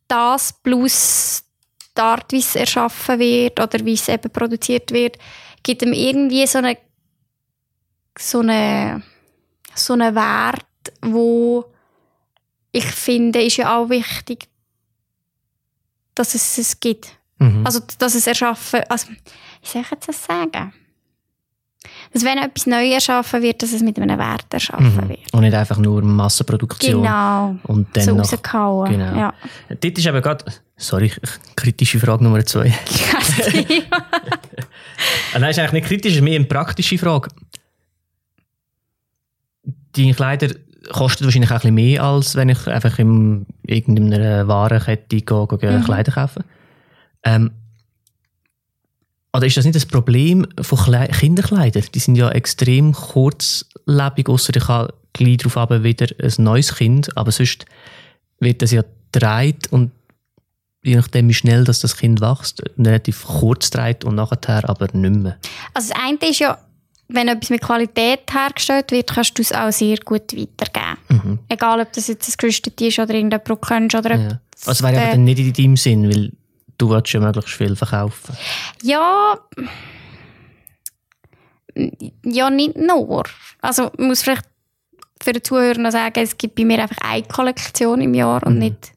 [0.07, 1.45] das plus
[1.98, 5.18] die Art, wie es erschaffen wird oder wie es eben produziert wird,
[5.64, 6.78] gibt ihm irgendwie so eine
[8.18, 9.04] so eine
[9.74, 10.66] so einen Wert,
[11.02, 11.66] wo
[12.72, 14.48] ich finde, ist ja auch wichtig,
[16.14, 17.18] dass es es gibt.
[17.39, 17.66] Mhm.
[17.66, 20.74] Also, dass es erschaffen, also, wie soll ich jetzt das sagen?
[22.13, 25.09] Dass wenn etwas neu erschaffen wird, dass es mit einem Wert erschaffen Mhm.
[25.09, 25.33] wird.
[25.33, 27.01] Und nicht einfach nur Massenproduktion.
[27.03, 27.55] Genau.
[27.63, 28.91] Und dann so noch, rausgehauen.
[28.91, 29.15] genau.
[29.15, 29.33] Ja.
[29.69, 30.45] Dort ist eben gerade,
[30.77, 31.11] sorry,
[31.55, 32.73] kritische Frage Nummer zwei.
[35.33, 37.29] Ah, Nein, ist eigentlich nicht kritisch, es ist mehr eine praktische Frage.
[39.95, 40.47] Die Kleider
[40.91, 45.71] kosten wahrscheinlich auch ein bisschen mehr, als wenn ich einfach in irgendeiner Warenkette gehe, gehe
[45.79, 45.83] Mhm.
[45.83, 46.43] Kleider kaufen.
[47.23, 47.51] Ähm,
[49.36, 51.83] oder ist das nicht das Problem von Kle Kinderkleidern?
[51.93, 57.15] Die sind ja extrem kurzlebig, außer ich habe gleich darauf aber wieder ein neues Kind,
[57.17, 57.65] aber sonst
[58.39, 59.91] wird das ja gedreht und
[60.83, 65.15] je nachdem, wie schnell dass das Kind wächst, relativ kurz dreht und nachher aber nicht
[65.15, 65.38] mehr.
[65.73, 66.57] Also das eine ist ja,
[67.07, 70.97] wenn etwas mit Qualität hergestellt wird, kannst du es auch sehr gut weitergeben.
[71.09, 71.39] Mhm.
[71.49, 74.39] Egal, ob das jetzt ein gerüstet ist oder irgendjemand du kennst oder Ja.
[74.65, 76.31] Also wäre aber dann nicht in deinem Sinn, weil
[76.78, 78.36] du willst ja möglichst viel verkaufen.
[78.82, 79.38] Ja.
[82.23, 83.23] Ja, nicht nur.
[83.61, 84.45] Also, ich muss vielleicht
[85.21, 88.53] für den Zuhörer noch sagen, es gibt bei mir einfach eine Kollektion im Jahr und
[88.53, 88.59] Mhm.
[88.59, 88.91] nicht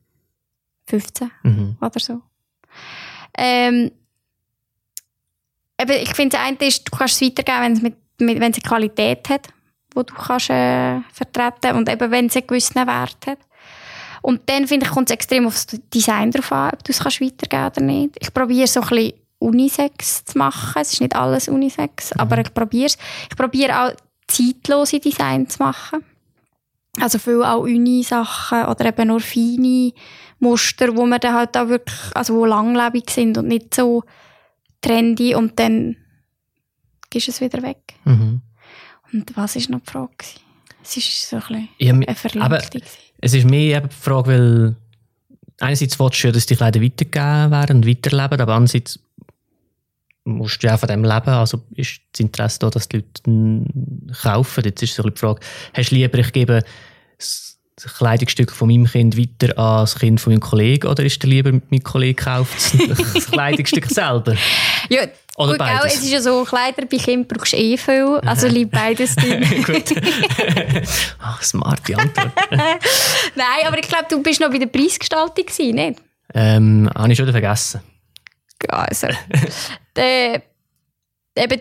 [0.87, 1.76] 15 Mhm.
[1.81, 2.20] oder so.
[3.37, 3.91] Ähm,
[5.81, 8.59] ich finde, das eine ist, du kannst es weitergeben, wenn es, mit, mit, wenn es
[8.59, 9.49] eine Qualität hat,
[9.97, 13.39] die du kannst, äh, vertreten und eben, wenn es einen gewissen Wert hat.
[14.23, 17.01] Und dann finde ich, kommt es extrem auf das Design drauf an, ob du es
[17.01, 18.16] kannst weitergeben oder nicht.
[18.21, 20.83] Ich probiere so ein bisschen Unisex zu machen.
[20.83, 22.99] Es ist nicht alles Unisex, aber ich probiere es.
[23.31, 23.93] Ich probiere auch
[24.27, 26.05] zeitlose Design zu machen.
[27.01, 29.93] Also viel auch Uni-Sachen oder eben nur feine
[30.41, 34.03] Muster, wo man dann halt auch wirklich, also wo langlebig sind und nicht so
[34.81, 35.97] trendy und dann
[37.11, 37.95] gehst du es wieder weg.
[38.05, 38.43] Mhm.
[39.12, 40.12] Und was war noch die Frage?
[40.83, 42.83] Es ist so ein bisschen Ja, eine Verlinkung.
[43.21, 44.77] Es ist mehr eben die Frage, weil
[45.61, 48.99] einerseits willst du ja, dass die Kleider weitergegeben werden und weiterleben, aber andererseits
[50.25, 51.29] musst du ja auch von dem leben.
[51.29, 54.64] Also ist das Interesse da, dass die Leute kaufen.
[54.64, 55.41] Jetzt ist so die Frage,
[55.75, 56.62] hast du lieber, ich gebe
[57.16, 57.57] das
[57.97, 61.53] Kleidungsstück von meinem Kind weiter an das Kind von meinem Kollegen oder ist dir lieber,
[61.71, 64.35] mein Kollege kauft das Kleidungsstück selber?
[64.89, 65.07] Ja,
[65.39, 65.95] Oder gut, auch, beides.
[65.95, 69.45] es ist ja so, Kleider bei Kindern brauchst du eh viel, also lieb beides drin.
[69.64, 69.95] Gut.
[71.20, 72.32] Ach, smarte Antwort.
[72.51, 76.01] Nein, aber ich glaube, du bist noch bei der Preisgestaltung gewesen, nicht?
[76.34, 77.80] ähm, habe ich schon vergessen.
[78.68, 79.09] Also,
[79.95, 80.43] der,
[81.36, 81.61] eben,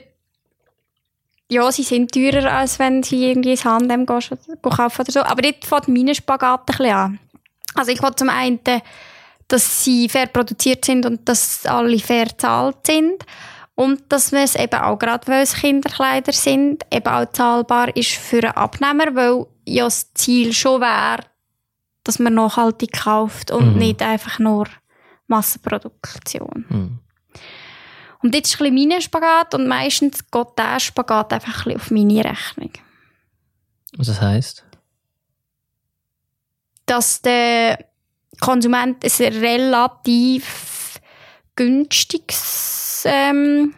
[1.49, 4.19] ja, sie sind teurer, als wenn sie irgendwie ein Handem gehen
[4.61, 5.21] kaufen oder so.
[5.21, 7.19] Aber dort fängt meine Spagat ein bisschen an.
[7.75, 8.59] Also ich will zum einen,
[9.47, 13.23] dass sie fair produziert sind und dass alle fair gezahlt sind.
[13.80, 18.13] Und dass man es eben auch, gerade weil es Kinderkleider sind, eben auch zahlbar ist
[18.13, 21.23] für einen Abnehmer, weil ja das Ziel schon wäre,
[22.03, 23.78] dass man nachhaltig kauft und Mhm.
[23.78, 24.65] nicht einfach nur
[25.28, 26.65] Massenproduktion.
[26.69, 26.99] Hm.
[28.23, 31.80] Und jetzt ist ein bisschen mein Spagat und meistens geht der Spagat einfach ein bisschen
[31.80, 32.71] auf meine Rechnung.
[33.95, 34.65] Was das heisst?
[36.88, 37.86] Dass der
[38.39, 40.99] Konsument ein relativ
[41.55, 43.74] günstiges ähm,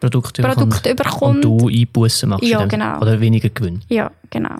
[0.00, 1.44] Produkte Produkt bekommt überkommt.
[1.44, 2.44] und du Einbußen machst.
[2.44, 2.98] Ja, genau.
[3.00, 3.82] Oder weniger Gewinn.
[3.88, 4.56] Ja, genau.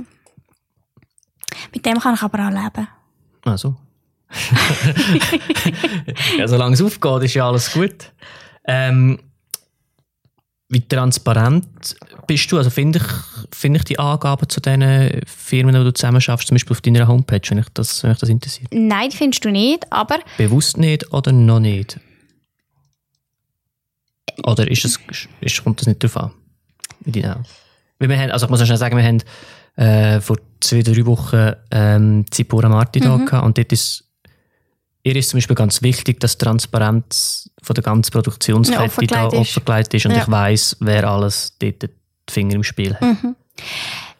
[1.75, 2.87] Mit dem kann ich aber auch leben.
[3.45, 3.75] Also.
[6.39, 8.12] ja, solange es aufgeht, ist ja alles gut.
[8.64, 9.18] Ähm,
[10.68, 11.97] wie transparent
[12.29, 12.59] bist du?
[12.59, 16.55] Also finde ich, finde ich die Angaben zu diesen Firmen, die du zusammen schaffst, zum
[16.55, 18.68] Beispiel auf deiner Homepage, wenn ich das, wenn ich das interessiert?
[18.73, 21.99] Nein, die findest du nicht, aber Bewusst nicht oder noch nicht?
[24.45, 24.99] Oder ist es,
[25.41, 26.32] ist, kommt das nicht drauf an?
[27.05, 27.45] In deinen Augen?
[27.99, 29.22] Wir haben, also ich muss auch schnell sagen, wir haben
[29.76, 34.05] äh, vor zwei, drei Wochen ähm, Zipora Marti da gehabt und dort ist
[35.03, 39.32] ihr ist zum Beispiel ganz wichtig, dass die Transparenz von der ganzen Ja, Produktionskette offengelegt
[39.32, 39.57] da ist.
[39.57, 40.18] offengelegt ist und Ja.
[40.22, 41.88] ich weiss, wer alles dort die
[42.30, 43.01] Finger im Spiel hat.
[43.03, 43.36] Mhm.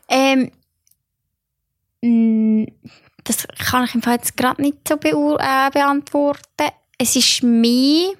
[0.09, 0.51] Ähm,
[3.25, 6.69] das kann ich im Fall jetzt gerade nicht so beur- äh, beantworten.
[6.99, 8.11] Es ist mehr.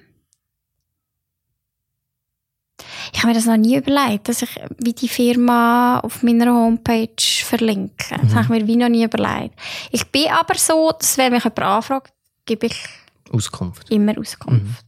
[3.13, 7.09] Ich habe mir das noch nie überlegt, dass ich wie die Firma auf meiner Homepage
[7.45, 8.17] verlinke.
[8.23, 9.55] Das habe ich mir wie noch nie überlegt.
[9.91, 12.13] Ich bin aber so, dass wenn mich jemand anfragt,
[12.47, 12.77] gebe ich
[13.33, 13.91] Auskunft.
[13.91, 14.85] immer Auskunft.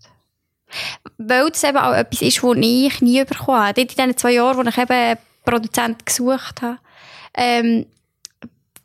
[1.19, 3.75] Weil das eben auch etwas ist, was ich nie bekommen habe.
[3.75, 6.79] Dort in diesen zwei Jahren, wo ich eben einen Produzenten gesucht habe,
[7.35, 7.87] ähm,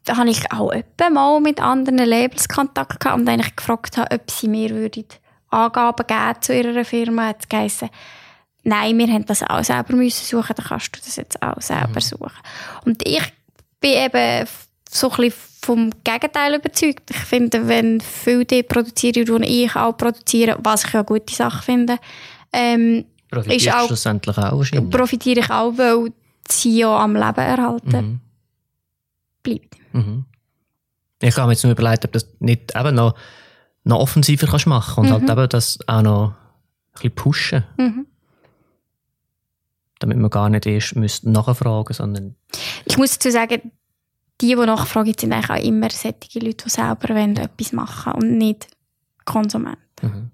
[0.08, 4.16] da habe ich auch etwa mal mit anderen Labels Kontakt gehabt und eigentlich gefragt habe,
[4.16, 5.06] ob sie mir würden
[5.50, 7.28] Angaben geben zu ihrer Firma.
[7.28, 7.90] Hat es geheißen,
[8.68, 12.02] nein, wir haben das auch selber müssen suchen, dann kannst du das jetzt auch selber
[12.02, 12.32] suchen.
[12.86, 13.24] Und ich
[13.80, 14.48] bin eben
[14.90, 17.10] so ein vom Gegenteil überzeugt.
[17.10, 21.34] Ich finde, wenn viele die produzieren, die ich auch produziere, was ich ja eine gute
[21.36, 21.98] Sache finde,
[22.54, 23.06] ähm,
[23.46, 24.90] Ist auch- schlussendlich auch wahrscheinlich.
[24.90, 26.14] profitiere ich auch, weil
[26.48, 28.20] sie ja am Leben erhalten Mhm.
[29.44, 29.76] bleibt.
[29.92, 30.26] Mhm.
[31.22, 33.16] Ich habe mir jetzt nur überlegt, ob das nicht eben noch,
[33.84, 35.14] noch offensiver kannst machen und Mhm.
[35.28, 38.06] halt eben das auch noch ein bisschen pushen, Mhm.
[40.00, 42.36] Damit man gar nicht erst müsste nachfragen sondern
[42.86, 43.72] Ich muss dazu sagen,
[44.42, 48.38] die, die nachfragen, sind eigentlich auch immer solche Leute, die selber wollen, etwas machen und
[48.38, 48.68] nicht
[49.26, 49.80] Konsumenten.
[50.02, 50.32] mhm.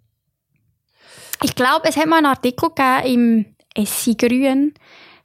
[1.42, 3.46] Ich glaube, es hat mal einen Artikel gegeben im
[3.76, 4.74] Essi Grün.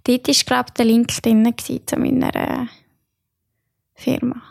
[0.05, 1.55] Dort war, glaube ich, der Link drin
[1.87, 2.67] zu meiner äh,
[3.95, 4.43] Firma.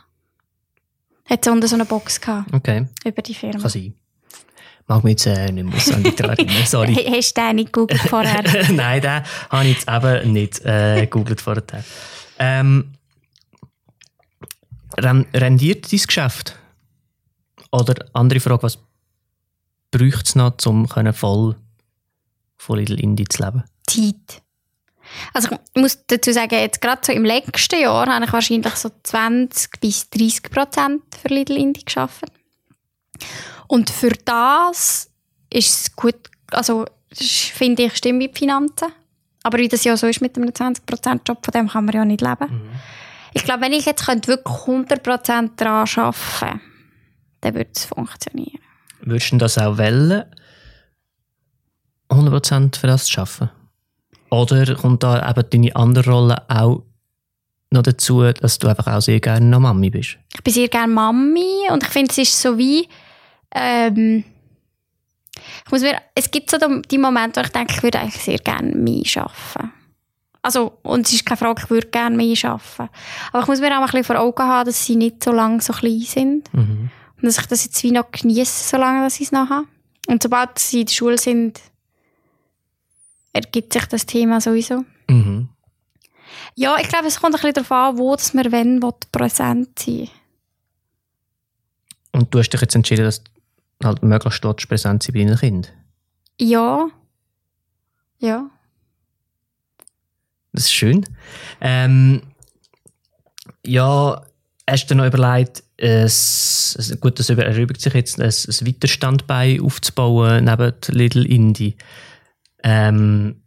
[1.26, 3.60] Hat so unter so eine Box gehabt, okay, über die Firma.
[3.60, 3.94] kann sein.
[4.88, 6.94] Mag mich jetzt äh, nicht mehr auswendig daran erinnern, sorry.
[6.96, 8.44] Hast du den nicht gegoogelt vorher?
[8.72, 11.64] Nein, den habe ich jetzt eben nicht äh, gegoogelt vorher.
[12.40, 12.94] Ähm,
[14.98, 16.56] ren- rendiert dein Geschäft?
[17.72, 18.80] Oder andere Frage, was
[19.92, 21.56] bräuchte es noch, um voll
[22.58, 23.64] von Little Indie zu leben?
[23.86, 24.42] Zeit.
[25.34, 28.90] Also ich muss dazu sagen, jetzt gerade so im letzten Jahr habe ich wahrscheinlich so
[29.04, 32.24] 20 bis 30 Prozent für Lidl Indie geschafft.
[33.68, 35.10] Und für das
[35.50, 36.16] ist es gut,
[36.52, 38.88] also finde ich, stimmt mit Finanzen.
[39.44, 42.22] Aber wie das ja so ist mit einem 20%-Job, von dem kann man ja nicht
[42.22, 42.70] leben.
[43.34, 46.60] Ich glaube, wenn ich jetzt könnte wirklich 100% daran arbeiten könnte,
[47.42, 48.60] dann würde es funktionieren.
[49.02, 50.24] Würdest du das auch wollen,
[52.10, 53.50] 100% für das zu arbeiten?
[54.30, 56.84] Oder kommt da eben deine andere Rolle auch
[57.72, 60.18] noch dazu, dass du einfach auch sehr gerne noch Mami bist?
[60.34, 62.88] Ich bin sehr gerne Mami und ich finde, es ist so wie,
[63.60, 64.24] ähm,
[65.66, 68.40] ich muss mir, es gibt so die Momente, wo ich denke, ich würde eigentlich sehr
[68.40, 69.74] gerne mehr arbeiten.
[70.42, 72.90] Also, und es ist keine Frage, ich würde gerne mehr arbeiten.
[73.32, 75.62] Aber ich muss mir auch ein bisschen vor Augen haben, dass sie nicht so lange
[75.62, 76.54] so klein sind.
[76.54, 76.90] Mhm.
[77.18, 79.68] Und dass ich das jetzt wie noch genieße, solange dass ich es noch habe.
[80.08, 81.60] Und sobald sie in der Schule sind,
[83.34, 84.86] ergibt sich das Thema sowieso.
[85.10, 85.50] Mhm.
[86.56, 89.78] Ja, ich glaube, es kommt ein bisschen darauf an, wo dass wir wenn will, präsent
[89.78, 90.10] sein
[92.14, 93.22] Und du hast dich jetzt entschieden, dass
[93.84, 95.72] halt möglichst dort präsent sein bei deinen Kindern?
[96.40, 96.88] Ja.
[98.20, 98.50] Ja.
[100.54, 101.06] Das ist schön.
[101.62, 102.22] Ähm,
[103.66, 104.24] ja,
[104.68, 110.46] hast du dir noch überlegt, es, gut, das erübrigt sich jetzt, ein, ein Weiterstandbein aufzubauen
[110.46, 111.76] neben Little Indie?
[112.64, 113.44] Ähm,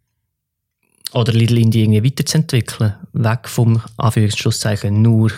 [1.12, 2.94] oder Little Indie irgendwie weiterzuentwickeln?
[3.12, 5.30] Weg vom Anführungszeichen nur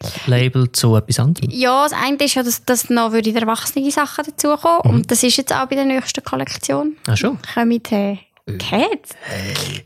[0.00, 1.50] Kinderkleider-Label zu etwas anderem?
[1.50, 4.80] Ja, das eine ist ja, dass, dass noch wieder erwachsene Sachen dazukommen.
[4.84, 4.90] Mhm.
[4.90, 6.96] Und das ist jetzt auch bei der nächsten Kollektion.
[7.06, 7.38] Ach schon?
[7.54, 8.18] Kommen äh,
[8.58, 9.10] Cats.
[9.22, 9.84] Hey.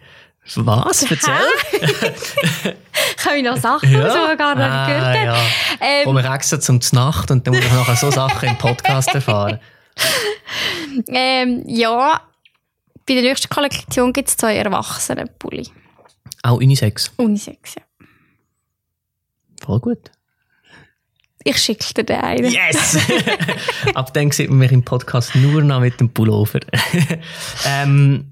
[0.56, 1.10] Was?
[1.10, 1.32] Erzähl?
[3.22, 4.08] Kommen noch Sachen, ja?
[4.08, 5.24] die wir gar nicht ah, gehört haben.
[5.24, 5.36] Ja.
[5.80, 9.08] Ähm, Kommen wir extra zum Nacht und dann muss ich nachher so Sachen im Podcast
[9.14, 9.58] erfahren.
[11.08, 12.20] ähm, ja,
[13.06, 15.70] bei der nächsten Kollektion gibt es zwei Erwachsenen-Pulli.
[16.42, 17.10] Auch Unisex?
[17.16, 17.82] Unisex, ja.
[19.64, 20.10] Voll gut.
[21.42, 22.50] Ich schicke dir den einen.
[22.50, 22.98] Yes!
[23.94, 26.60] Ab dann sieht man mich im Podcast nur noch mit dem Pullover.
[27.66, 28.30] ähm,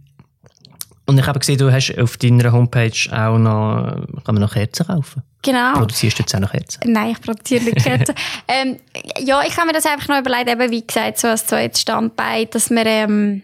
[1.07, 4.87] und ich habe gesehen, du hast auf deiner Homepage auch noch, kann man noch Kerzen
[4.87, 5.23] kaufen?
[5.43, 5.73] Genau.
[5.73, 6.81] Produzierst du jetzt auch noch Kerzen?
[6.87, 8.15] Nein, ich produziere nicht Kerzen.
[8.49, 8.79] ähm,
[9.19, 12.47] ja, ich habe mir das einfach noch überlegt, eben wie gesagt, so als zweites Standbein,
[12.51, 13.43] dass wir, ähm,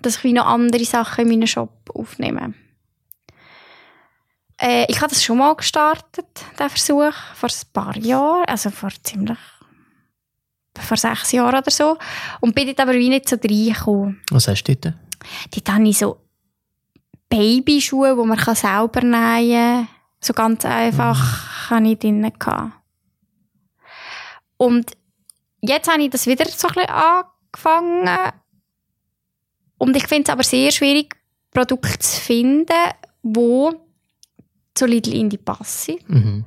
[0.00, 2.54] dass ich noch andere Sachen in meinen Shop aufnehme.
[4.58, 6.26] Äh, ich habe das schon mal gestartet,
[6.58, 9.38] den Versuch, vor ein paar Jahren, also vor ziemlich,
[10.78, 11.98] vor sechs Jahren oder so.
[12.40, 14.22] Und bin dort aber wie nicht so reingekommen.
[14.30, 14.94] Was hast du dort?
[15.50, 16.18] Dort habe ich so
[17.28, 19.88] Babyschuhe, die man selber nähen kann.
[20.20, 21.84] So ganz einfach mhm.
[21.86, 22.72] ich drin gehabt.
[24.56, 24.92] Und
[25.60, 28.32] jetzt habe ich das wieder so ein bisschen angefangen.
[29.78, 31.16] Und ich finde es aber sehr schwierig,
[31.50, 32.72] Produkte zu finden,
[33.22, 33.76] die
[34.76, 35.96] zu Little Indie passen.
[36.06, 36.44] Mhm.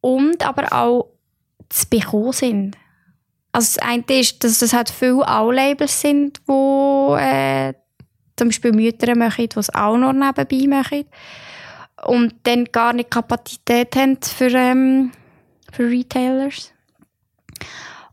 [0.00, 1.10] Und aber auch
[1.68, 2.76] zu bekommen sind.
[3.52, 7.74] Also das eine ist, dass das halt viele Auch-Labels sind, die äh,
[8.36, 11.04] zum Beispiel Mütter machen, die es auch noch nebenbei machen.
[12.06, 15.12] Und dann gar nicht Kapazität haben für, ähm,
[15.72, 16.72] für Retailers.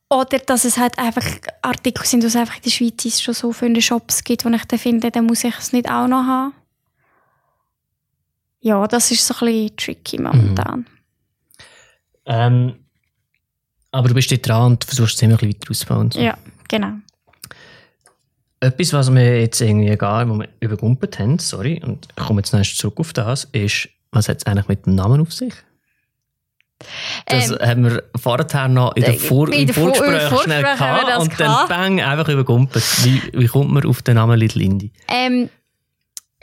[0.09, 1.26] Oder dass es halt einfach
[1.61, 4.65] Artikel sind, die es einfach in der Schweiz schon so viele Shops gibt, wo ich
[4.65, 6.53] dann finde, dann muss ich es nicht auch noch haben.
[8.68, 10.80] Ja, das ist so ein bisschen tricky momentan.
[10.80, 10.86] Mhm.
[12.26, 12.76] Ähm,
[13.91, 16.11] aber du bist dort dran und versuchst es immer ein bisschen weiter auszubauen.
[16.11, 16.20] So.
[16.20, 16.38] Ja,
[16.68, 16.91] genau.
[18.59, 20.26] Etwas, was wir jetzt irgendwie gar
[20.59, 24.45] übergumpelt haben, sorry, und ich komme jetzt noch zurück auf das, ist, was hat es
[24.45, 25.53] eigentlich mit dem Namen auf sich?
[27.26, 31.39] Das ähm, haben wir vorher noch in der Vor in im Vorgespräch, schnell gehabt und
[31.39, 32.84] dann bang, einfach übergumpelt.
[33.05, 34.91] Wie, wie kommt man auf den Namen Little Indie?
[35.07, 35.49] Ähm,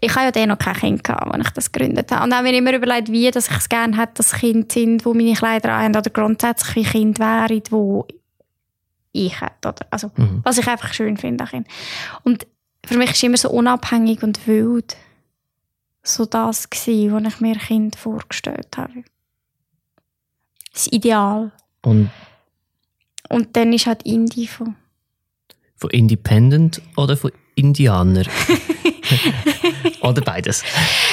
[0.05, 2.25] ich habe ja dann noch kein Kind gehabt, als ich das gegründet habe.
[2.25, 5.09] Und habe mir immer überlegt, wie dass ich es gerne hätte, dass Kinder sind, die
[5.09, 8.15] meine Kleider haben oder grundsätzlich wie Kinder wären, die
[9.13, 9.69] ich hätte.
[9.69, 9.87] Oder?
[9.91, 10.41] Also, Mhm.
[10.45, 11.45] Was ich einfach schön finde.
[11.45, 11.73] an Kindern.
[12.23, 12.47] Und
[12.85, 14.97] für mich war es immer so unabhängig und wild
[16.03, 19.05] so das gewesen, was ich mir Kind vorgestellt habe.
[20.73, 21.53] Das Ideal.
[21.83, 22.11] Und
[23.31, 24.77] Und dann ist halt Indie von...
[25.77, 28.25] von Independent oder von Indianer?
[30.01, 30.63] oder beides?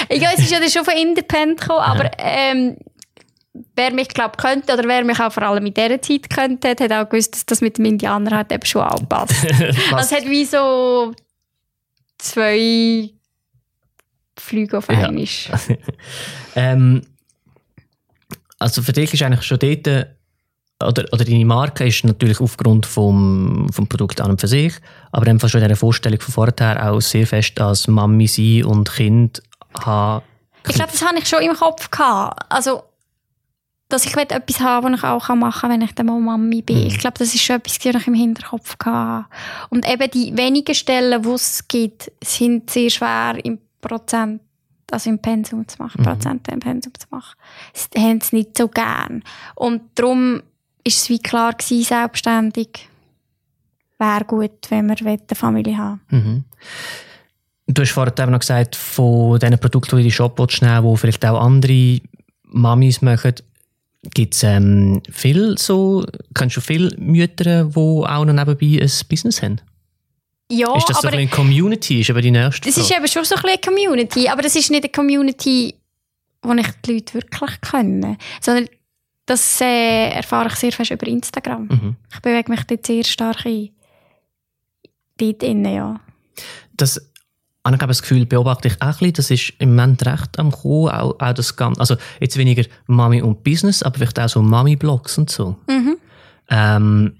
[0.10, 2.78] Ja, es ist ja schon von Independent gekommen, aber ähm,
[3.76, 6.92] wer mich glaubt könnte oder wer mich auch vor allem in dieser Zeit könnte, hat
[6.92, 9.34] auch gewusst, dass das mit dem Indianer halt eben schon auch passt.
[9.92, 11.14] also es hat wie so
[12.18, 13.10] zwei
[14.38, 15.08] Flüge auf Ja.
[15.08, 15.26] einmal.
[16.56, 17.02] ähm,
[18.60, 20.08] also für dich ist eigentlich schon dort,
[20.88, 24.74] oder, oder deine Marke ist natürlich aufgrund vom, vom Produkt an und für sich,
[25.12, 28.92] aber einfach schon in dieser Vorstellung von vorher auch sehr fest als Mami sein und
[28.92, 29.42] Kind
[29.80, 30.24] haben.
[30.68, 31.90] Ich glaube, das hatte ich schon im Kopf.
[31.90, 32.46] Gehabt.
[32.50, 32.84] Also,
[33.90, 36.82] dass ich etwas haben, was ich auch machen kann, wenn ich dann mal Mami bin.
[36.82, 36.88] Mhm.
[36.88, 39.26] Ich glaube, das ist schon etwas, was ich im Hinterkopf hatte.
[39.70, 44.42] Und eben die wenigen Stellen, die es gibt, sind sehr schwer im Prozent,
[44.92, 46.06] also im Pensum zu machen, Mhm.
[46.06, 47.36] Prozent im Pensum zu machen.
[47.74, 49.24] Sie haben es nicht so gern.
[49.56, 50.42] Und darum
[50.84, 52.88] ist es wie klar gewesen, selbstständig
[53.98, 56.44] wäre gut, wenn wir eine Familie haben Mhm.
[57.68, 60.98] Du hast vorhin eben noch gesagt, von diesen Produkten, die in den Shop nehmen die
[60.98, 62.02] vielleicht auch andere
[62.44, 63.36] Mamis machen,
[64.14, 69.42] gibt es ähm, viel so, kennst du viele Mütter, die auch noch nebenbei ein Business
[69.42, 69.62] haben?
[70.52, 72.02] Ja, ist das so aber ein bisschen eine Community?
[72.02, 73.00] Ist aber die nächste das ist Frage.
[73.00, 75.74] eben schon so ein bisschen eine Community, aber das ist nicht eine Community,
[76.42, 78.68] wo ich die Leute wirklich kenne, sondern
[79.26, 81.68] das äh, erfahre ich sehr fest über Instagram.
[81.68, 81.96] Mhm.
[82.14, 83.70] Ich bewege mich dort sehr stark ein.
[85.18, 86.00] Dort innen, ja.
[86.74, 87.00] das
[87.64, 90.40] habe ich eben das Gefühl, beobachte ich auch ein bisschen, das ist im Moment recht
[90.40, 94.30] am Kommen, auch, auch das Ganze, also jetzt weniger Mami und Business, aber vielleicht auch
[94.30, 95.58] so Mami-Blogs und so.
[95.68, 95.98] Mhm.
[96.50, 97.16] Ähm,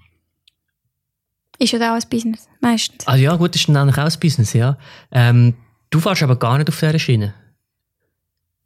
[1.58, 3.06] Ist ja auch ein Business, meistens.
[3.06, 4.76] ah ja, gut, ist dann eigentlich auch ein Business, ja.
[5.12, 5.54] Ähm,
[5.90, 7.34] du fährst aber gar nicht auf dieser Schiene.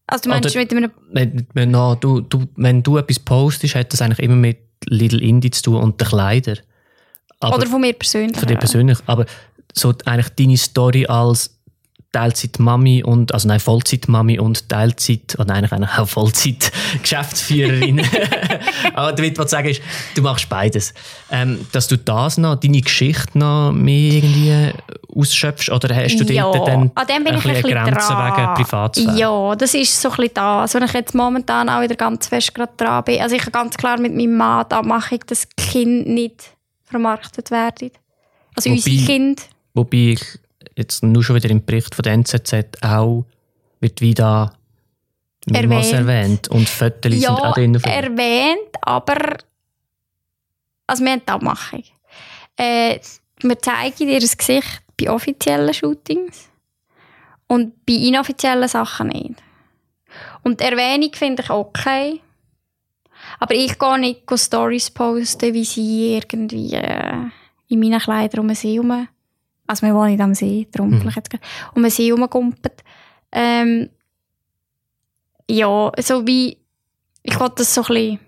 [0.07, 0.91] Also du meinst Oder- mit einem...
[1.11, 5.21] Wenn, wenn, no, du, du, wenn du etwas postest, hat das eigentlich immer mit Little
[5.21, 6.59] Indie zu tun und den Kleidern.
[7.41, 8.37] Aber oder von mir persönlich.
[8.37, 8.99] von dir persönlich.
[9.07, 9.27] Aber
[9.73, 11.56] so eigentlich deine Story als
[12.17, 16.09] Teilzeit-Mami und, also nein, Vollzeit-Mami und Teilzeit, oder eigentlich, eigentlich auch
[16.97, 18.01] Vollzeit-Geschäftsführerin.
[18.95, 19.83] Aber damit, was ich sagen ist,
[20.15, 20.95] du machst beides.
[21.31, 24.73] Ähm, dass du das noch, deine Geschichte noch mehr irgendwie
[25.15, 27.77] ausschöpfst, oder hast du ja, dort dann an dem bin ein ich ein bisschen bisschen
[27.79, 28.37] eine Grenze dran.
[28.37, 29.19] wegen Privatsphäre?
[29.19, 30.75] Ja, das ist so ein bisschen das.
[30.75, 33.21] Wenn ich jetzt momentan auch wieder ganz fest gerade dran bin.
[33.21, 36.45] Also ich habe ganz klar mit meinem Mann da mache ich, dass die Kinder nicht
[36.85, 37.91] vermarktet werden.
[38.55, 39.43] Also Wobei- unsere Kinder.
[39.75, 40.21] Wobei ich
[40.77, 42.53] jetzt nur schon wieder im Bericht von der NZZ
[42.83, 43.25] auch
[43.81, 44.53] wird wieder
[45.53, 45.93] Erwähnt.
[45.93, 46.49] erwähnt.
[46.49, 47.75] Und Fotos sind Ja, auch drin.
[47.75, 49.37] erwähnt, aber
[50.87, 51.83] also wir haben die Abmachung.
[52.57, 52.99] Äh,
[53.43, 56.49] wir zeigen ihr das Gesicht bei offiziellen Shootings
[57.49, 59.35] und bei inoffiziellen Sachen nicht.
[60.43, 62.21] Und die Erwähnung finde ich okay.
[63.39, 67.17] Aber ich gehe nicht Stories posten, wie sie irgendwie äh,
[67.69, 69.09] in meinen Kleidern um See herum,
[69.67, 71.01] also wir wohnen nicht am See, darum Mhm.
[71.01, 71.45] vielleicht jetzt gerade,
[71.75, 72.83] um den See herumgumpelt.
[73.33, 73.91] Ähm,
[75.51, 76.59] ja, so wie,
[77.23, 78.21] ich wollte das so ein bisschen,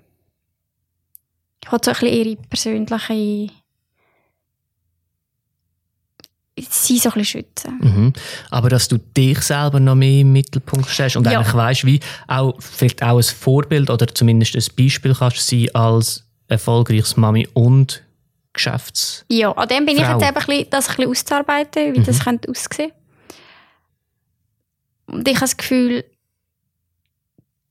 [1.65, 3.53] ich wollte so ein bisschen ihre persönliche,
[6.71, 7.79] sie so ein bisschen schützen.
[7.81, 8.13] Mhm.
[8.51, 11.39] Aber dass du dich selber noch mehr im Mittelpunkt stellst und Ja.
[11.39, 16.25] eigentlich weißt, wie auch, vielleicht auch ein Vorbild oder zumindest ein Beispiel kannst sein als
[16.49, 18.03] erfolgreiches Mami und
[18.59, 19.25] Geschäfts.
[19.29, 20.19] Ja, an dem bin ich Frau.
[20.19, 22.93] jetzt eben ein bisschen, das ein bisschen auszuarbeiten, wie das könnte aussehen.
[25.07, 26.05] Und ich habe das Gefühl,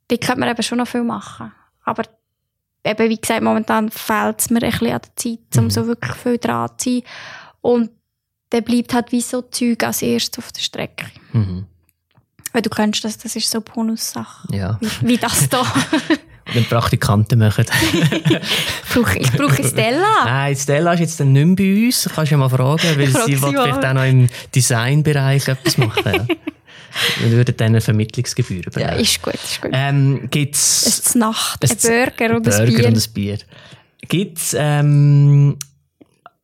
[0.10, 1.52] die könnte man eben schon noch viel machen.
[1.84, 2.04] Aber
[2.84, 5.70] eben, wie gesagt, momentan fehlt es mir ein bisschen an der Zeit, um Mhm.
[5.70, 7.02] so wirklich viel dran zu sein.
[7.62, 7.92] Und
[8.50, 11.06] dann bleibt halt wie so Zeug als erstes auf der Strecke.
[11.34, 11.66] Mhm.
[12.54, 14.48] Weil du kennst das, das ist so eine Bonussache.
[14.56, 14.78] Ja.
[14.82, 15.64] Wie, wie das da.
[16.48, 17.66] Und den Praktikanten machen.
[19.20, 20.24] ich brauche, Stella.
[20.26, 22.10] Nein, Stella ist jetzt dann nicht mehr bei uns.
[22.14, 25.48] Kannst du ja mal fragen, weil Frag sie sie will vielleicht auch noch im Designbereich
[25.48, 26.04] etwas machen.
[26.06, 26.26] Ja.
[27.20, 29.00] Wir würden dann eine Vermittlungsgebühr Ja, übernehmen.
[29.02, 29.72] ist gut, ist gut.
[29.74, 32.88] ähm, gibt's Es Nacht, ein Burger oder ein Bier.
[32.88, 33.38] und ein Bier.
[34.08, 35.58] Gibt es ähm,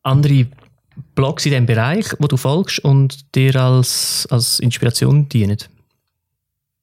[0.04, 0.46] andere
[1.16, 5.58] Blogs in diesem Bereich, wo du folgst und dir als, als Inspiration dienen?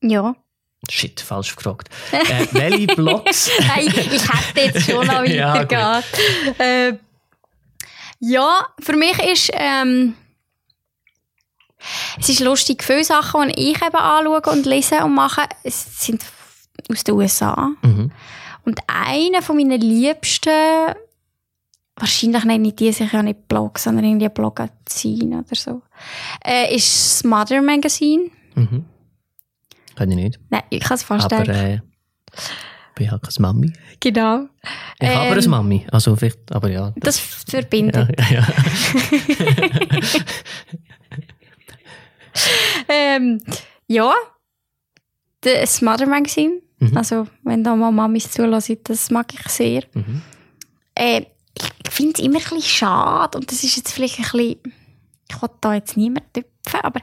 [0.02, 0.36] Ja.
[0.90, 1.90] Shit, falsch gefragt.
[2.12, 3.50] Äh, welche Blogs?
[3.68, 6.04] Nein, ich hätte jetzt schon noch Ja, weitergehen.
[6.60, 6.94] äh,
[8.20, 10.16] ja, für mich ist ähm,
[12.20, 16.24] es ist lustig, viele Sachen, die ich eben anschaue und lese und mache, es sind
[16.92, 17.72] aus den USA.
[17.82, 18.12] mhm.
[18.64, 20.52] Und einer von meinen liebsten,
[21.96, 25.82] wahrscheinlich nenne ich die sicher nicht Blog, sondern irgendwie Blogazin oder so,
[26.46, 28.30] äh, ist das Mother Magazine.
[28.54, 28.86] Mhm.
[30.02, 30.40] Kann ich nicht.
[30.50, 31.50] Nein, ich kann es Aber vorstellen.
[31.50, 33.72] äh, ich bin halt keine Mami.
[34.00, 34.48] genau.
[35.00, 35.88] Ich habe aber Ähm, eine Mami.
[35.92, 36.92] Also vielleicht, aber ja.
[36.98, 38.10] Das verbindet.
[38.20, 38.48] ja, ja, ja.
[42.88, 43.42] Ähm,
[43.88, 44.14] ja,
[45.42, 46.62] das Mother Magazine.
[46.80, 46.98] Mhm.
[46.98, 49.84] Also, wenn da mal Mamis zulassen, das mag ich sehr.
[49.94, 50.22] Mhm.
[50.96, 51.26] Äh,
[51.86, 54.74] ich finde es immer ein bisschen schade und das ist jetzt vielleicht ein bisschen,
[55.30, 56.26] ich will da jetzt niemand
[56.72, 57.02] töpfen, aber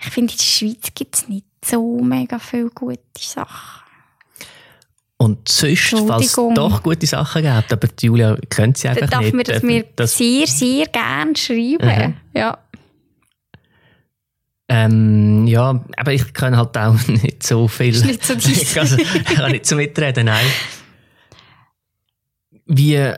[0.00, 3.82] ich finde, in der Schweiz gibt es nicht so mega viele gute Sachen.
[5.16, 9.34] Und sonst, falls es doch gute Sachen gibt, aber Julia kennt sie einfach darf nicht.
[9.34, 12.16] mir das äh, mir das- sehr, sehr gerne schreiben.
[12.34, 12.38] Mhm.
[12.38, 12.58] Ja.
[14.68, 17.94] Ähm, ja, aber ich kann halt auch nicht so viel.
[17.94, 20.46] Ist nicht so ich, ich kann nicht so mitreden, nein.
[22.66, 23.12] Wie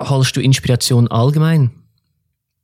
[0.00, 1.70] holst du Inspiration allgemein?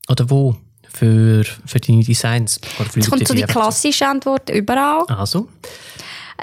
[0.08, 0.56] Oder wo?
[0.92, 2.60] Für, für deine Designs?
[2.94, 5.04] Jetzt kommt so die klassische Antwort überall.
[5.06, 5.48] Also?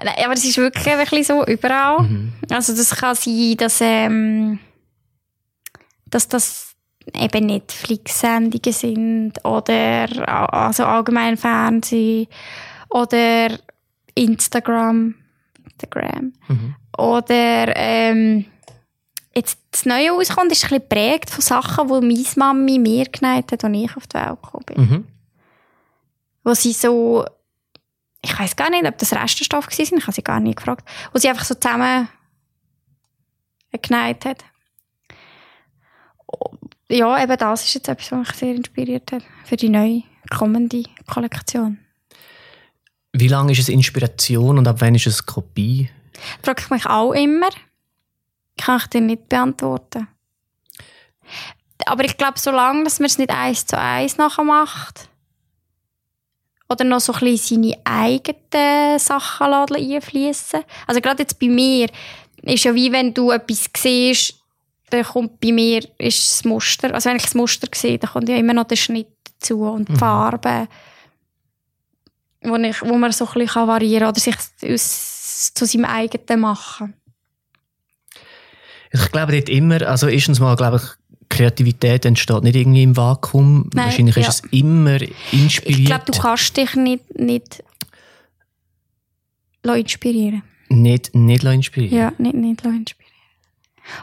[0.04, 2.04] Nein, aber es ist wirklich ein bisschen so überall.
[2.04, 2.34] Mhm.
[2.50, 4.60] Also das kann sein, dass, ähm,
[6.06, 6.76] dass das
[7.14, 12.28] eben Netflix-Sendungen sind oder also allgemein Fernsehen
[12.90, 13.50] oder
[14.16, 15.16] Instagram,
[15.72, 16.76] Instagram Mhm.
[16.98, 18.46] oder ähm,
[19.38, 23.52] jetzt das Neue rauskommt, ist ein bisschen geprägt von Sachen, die meine Mami mir geneigt
[23.52, 24.78] hat, als ich auf die Welt gekommen bin.
[24.78, 25.08] Mhm.
[26.44, 27.26] Wo sie so,
[28.22, 31.20] ich weiß gar nicht, ob das Reststoff war, ich habe sie gar nicht gefragt, wo
[31.20, 32.10] sie einfach so zusammen
[33.82, 34.44] geneigt hat.
[36.90, 40.84] Ja, eben das ist jetzt etwas, was mich sehr inspiriert hat für die neue, kommende
[41.06, 41.80] Kollektion.
[43.14, 45.90] Wie lange ist es Inspiration und ab wann ist es Kopie?
[46.42, 47.50] frage ich mich auch immer.
[48.58, 50.08] Kann ich dir nicht beantworten.
[51.86, 55.10] Aber ich glaube, solange dass man es nicht eins zu eins nachher macht
[56.70, 60.62] oder noch so ein bisschen seine eigenen Sachen einfließen.
[60.86, 61.90] Also gerade jetzt bei mir
[62.42, 64.36] ist ja wie wenn du etwas siehst,
[64.90, 66.94] dann kommt bei mir ist das Muster.
[66.94, 69.90] Also wenn ich das Muster sehe, dann kommt ja immer noch der Schnitt dazu und
[69.90, 70.68] die Farbe,
[72.42, 76.40] wo, ich, wo man so ein bisschen variieren kann oder sich aus, zu seinem eigenen
[76.40, 76.94] machen.
[78.92, 80.84] Ich glaube dort immer, also erstens mal glaube ich,
[81.30, 83.70] Kreativität entsteht nicht irgendwie im Vakuum.
[83.74, 84.28] Nein, Wahrscheinlich ja.
[84.28, 85.00] ist es immer
[85.32, 85.80] inspiriert.
[85.80, 87.64] Ich glaube, du kannst dich nicht, nicht
[89.64, 90.44] inspirieren.
[90.70, 91.98] Nicht, nicht inspirieren.
[91.98, 92.86] Ja, nicht, nicht inspirieren.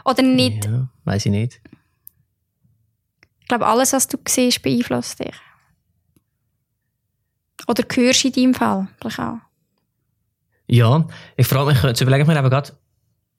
[0.03, 1.61] Oder nicht, Ja, weiß ich nicht.
[3.41, 5.33] ich glaube, alles, was du siehst, beeinflusst dich.
[7.67, 9.37] Oder hörst in deinem Fall vielleicht auch.
[10.67, 11.07] Ja,
[11.37, 12.73] ich frage mich, jetzt überlege ich mir aber gerade,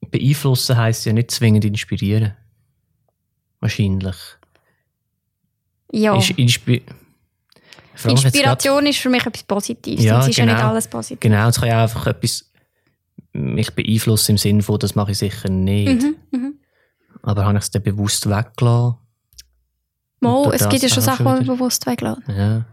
[0.01, 2.35] beeinflussen heisst ja nicht zwingend inspirieren.
[3.59, 4.15] Wahrscheinlich.
[5.91, 6.17] Ja.
[6.17, 6.83] Ist inspi
[8.05, 10.03] Inspiration ist für mich etwas Positives.
[10.03, 10.69] Ja, es ist ja nicht genau.
[10.69, 11.19] alles positiv.
[11.19, 12.45] Genau, es kann ja einfach etwas
[13.33, 16.03] mich beeinflussen im Sinne von, das mache ich sicher nicht.
[16.03, 16.59] Mhm, mhm.
[17.23, 18.97] Aber habe ich es dann bewusst weggelassen?
[20.19, 22.23] Und es gibt ja schon Sachen, die man bewusst weglassen.
[22.27, 22.65] Ja.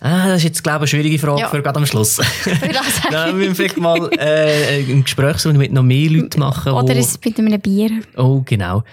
[0.00, 1.48] Ah, das ist jetzt, glaube ich, eine schwierige Frage Ja.
[1.48, 2.16] für gerade am Schluss.
[2.16, 6.72] Für das Dann müssen wir vielleicht mal äh, ein Gesprächsrunde mit noch mehr Leuten machen.
[6.72, 7.90] Oder wo- es mit einem Bier.
[8.16, 8.84] Oh, genau.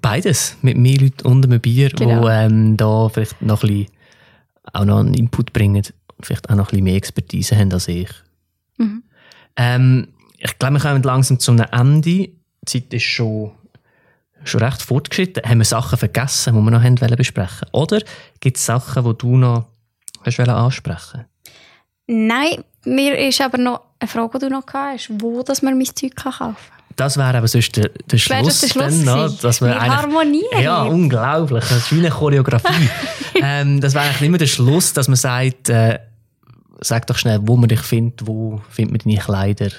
[0.00, 0.56] Beides.
[0.62, 2.22] Mit mehr Leuten und einem Bier, Genau.
[2.22, 3.86] wo ähm, da vielleicht noch ein bisschen
[4.74, 5.76] auch noch einen Input bringen
[6.16, 8.08] und vielleicht auch noch ein bisschen mehr Expertise haben als ich.
[8.78, 9.02] Mhm.
[9.56, 12.02] Ähm, ich glaube, wir kommen langsam zu einem Ende.
[12.10, 12.32] Die
[12.66, 13.52] Zeit ist schon,
[14.44, 15.42] schon recht fortgeschritten.
[15.48, 18.00] Haben wir Sachen vergessen, die wir noch haben besprechen Oder
[18.40, 19.66] gibt es Sachen, die du noch
[20.24, 21.26] hast wollen ansprechen
[22.06, 25.86] Nein, mir ist aber noch eine Frage, die du noch hast, wo dass man mein
[25.86, 26.56] Zeug kaufen kann.
[26.96, 28.60] Das wäre aber sonst der, der Schluss.
[28.60, 30.62] Der Schluss dann, dass wir eigentlich- harmonieren.
[30.62, 31.64] Ja, unglaublich.
[31.64, 32.88] Das ist wie eine Choreografie.
[33.42, 36.00] ähm, das wäre eigentlich immer der Schluss, dass man sagt, äh,
[36.80, 39.70] sag doch schnell, wo man dich findet, wo findet man deine Kleider,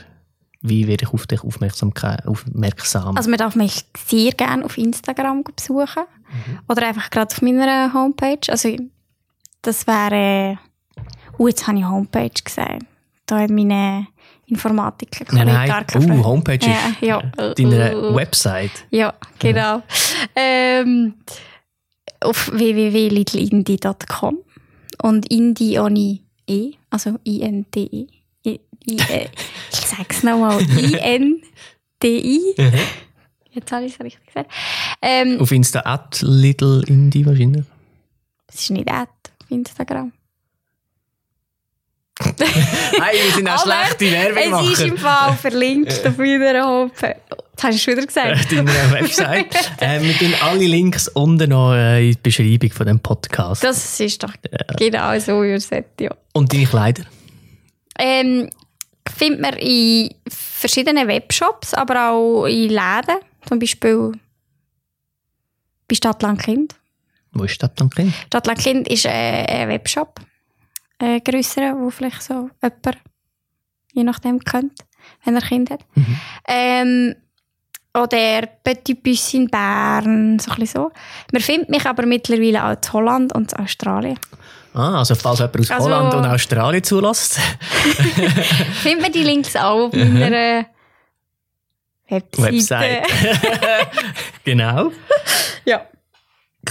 [0.62, 1.94] wie werde ich auf dich aufmerksam,
[2.26, 3.18] aufmerksam.
[3.18, 6.04] Also man darf mich sehr gerne auf Instagram besuchen.
[6.68, 8.40] Oder einfach gerade auf meiner Homepage.
[8.50, 8.76] Also
[9.64, 10.60] das wäre...
[11.40, 12.86] Uh, jetzt habe ich Homepage gesagt.
[13.26, 14.08] Da hat meine
[14.46, 16.24] Informatiker nein, gar nein, keine uh.
[16.24, 16.68] Homepage ist
[17.02, 17.50] Ja, ja.
[17.52, 18.16] äh, deine Uh, uh.
[18.16, 18.86] Website.
[18.92, 19.82] Ja, genau.
[20.36, 21.16] Ähm,
[22.22, 24.38] auf www.littleindie.com
[25.02, 28.08] und Indie ohne E, also I-N-D-I.
[28.46, 29.30] I, I, äh,
[29.72, 32.56] ich sag's nochmal, I-N-D-I.
[33.52, 34.52] Jetzt habe ich es richtig gesagt.
[35.02, 37.66] Ähm, Auf Insta at Little Indie wahrscheinlich.
[38.48, 39.08] es ist nicht auf
[39.54, 40.12] Instagram.
[43.02, 44.98] Hey, wir sind auch schlechte Werbung Es ist im machen.
[45.00, 47.16] Fall verlinkt auf meiner Homepage.
[47.52, 48.52] Jetzt hast du es wieder gesagt.
[48.52, 49.56] Deiner Website.
[49.80, 53.64] äh, wir tun alle Links unten noch äh, in die Beschreibung von dem Podcast.
[53.64, 54.34] Das ist doch
[54.78, 56.12] genau so, wie ihr seht, ja.
[56.34, 57.04] Und deine Kleider.
[57.98, 58.50] Ähm,
[59.16, 63.18] findet man in verschiedenen Webshops, aber auch in Läden.
[63.48, 64.12] Zum Beispiel
[65.88, 66.76] bei Stadtland Kind.
[67.34, 68.14] Wo ist das dann drin?
[68.28, 70.20] Stadtland Kind ist äh, ein Webshop.
[71.00, 72.98] Ein grösserer, wo vielleicht so jemand,
[73.94, 74.74] je nachdem, kennt,
[75.26, 75.82] wenn er Kind hat.
[75.96, 76.20] Mhm.
[76.48, 77.16] Ähm,
[77.96, 80.92] oder Petit Bus in Bern, so ein so.
[81.32, 84.20] Man findet mich aber mittlerweile auch in Holland und in Australien.
[84.74, 87.40] Ah, also falls jemand aus Also- Holland und Australien zulässt.
[88.82, 90.66] Findet man die Links auch auf meiner
[92.10, 92.42] Webseite.
[92.52, 93.04] Website.
[94.44, 94.92] genau.
[95.66, 95.86] Ja.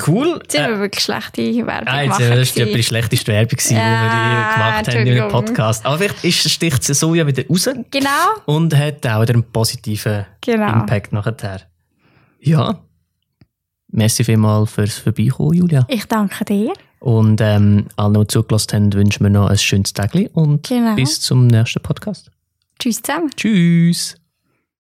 [0.07, 0.39] Cool.
[0.43, 3.59] Jetzt sind Äh, wir wirklich schlechte Werbung Ah, jetzt, äh, das war die schlechteste Werbung,
[3.59, 5.29] die wir Ja, gemacht haben in einem.
[5.29, 5.85] Podcast.
[5.85, 8.09] Aber vielleicht sticht es so ja wieder raus Genau,
[8.47, 10.73] und hat auch wieder einen positiven genau.
[10.73, 11.61] Impact nachher.
[12.41, 12.81] Ja.
[13.89, 15.85] Merci vielmals fürs Vorbeikommen, Julia.
[15.89, 16.73] Ich danke dir.
[17.01, 20.95] Und ähm, alle, die zugelassen haben, wünschen wir noch ein schönes Tag und Genau.
[20.95, 22.31] bis zum nächsten Podcast.
[22.79, 23.31] Tschüss zusammen.
[23.37, 24.22] Tschüss.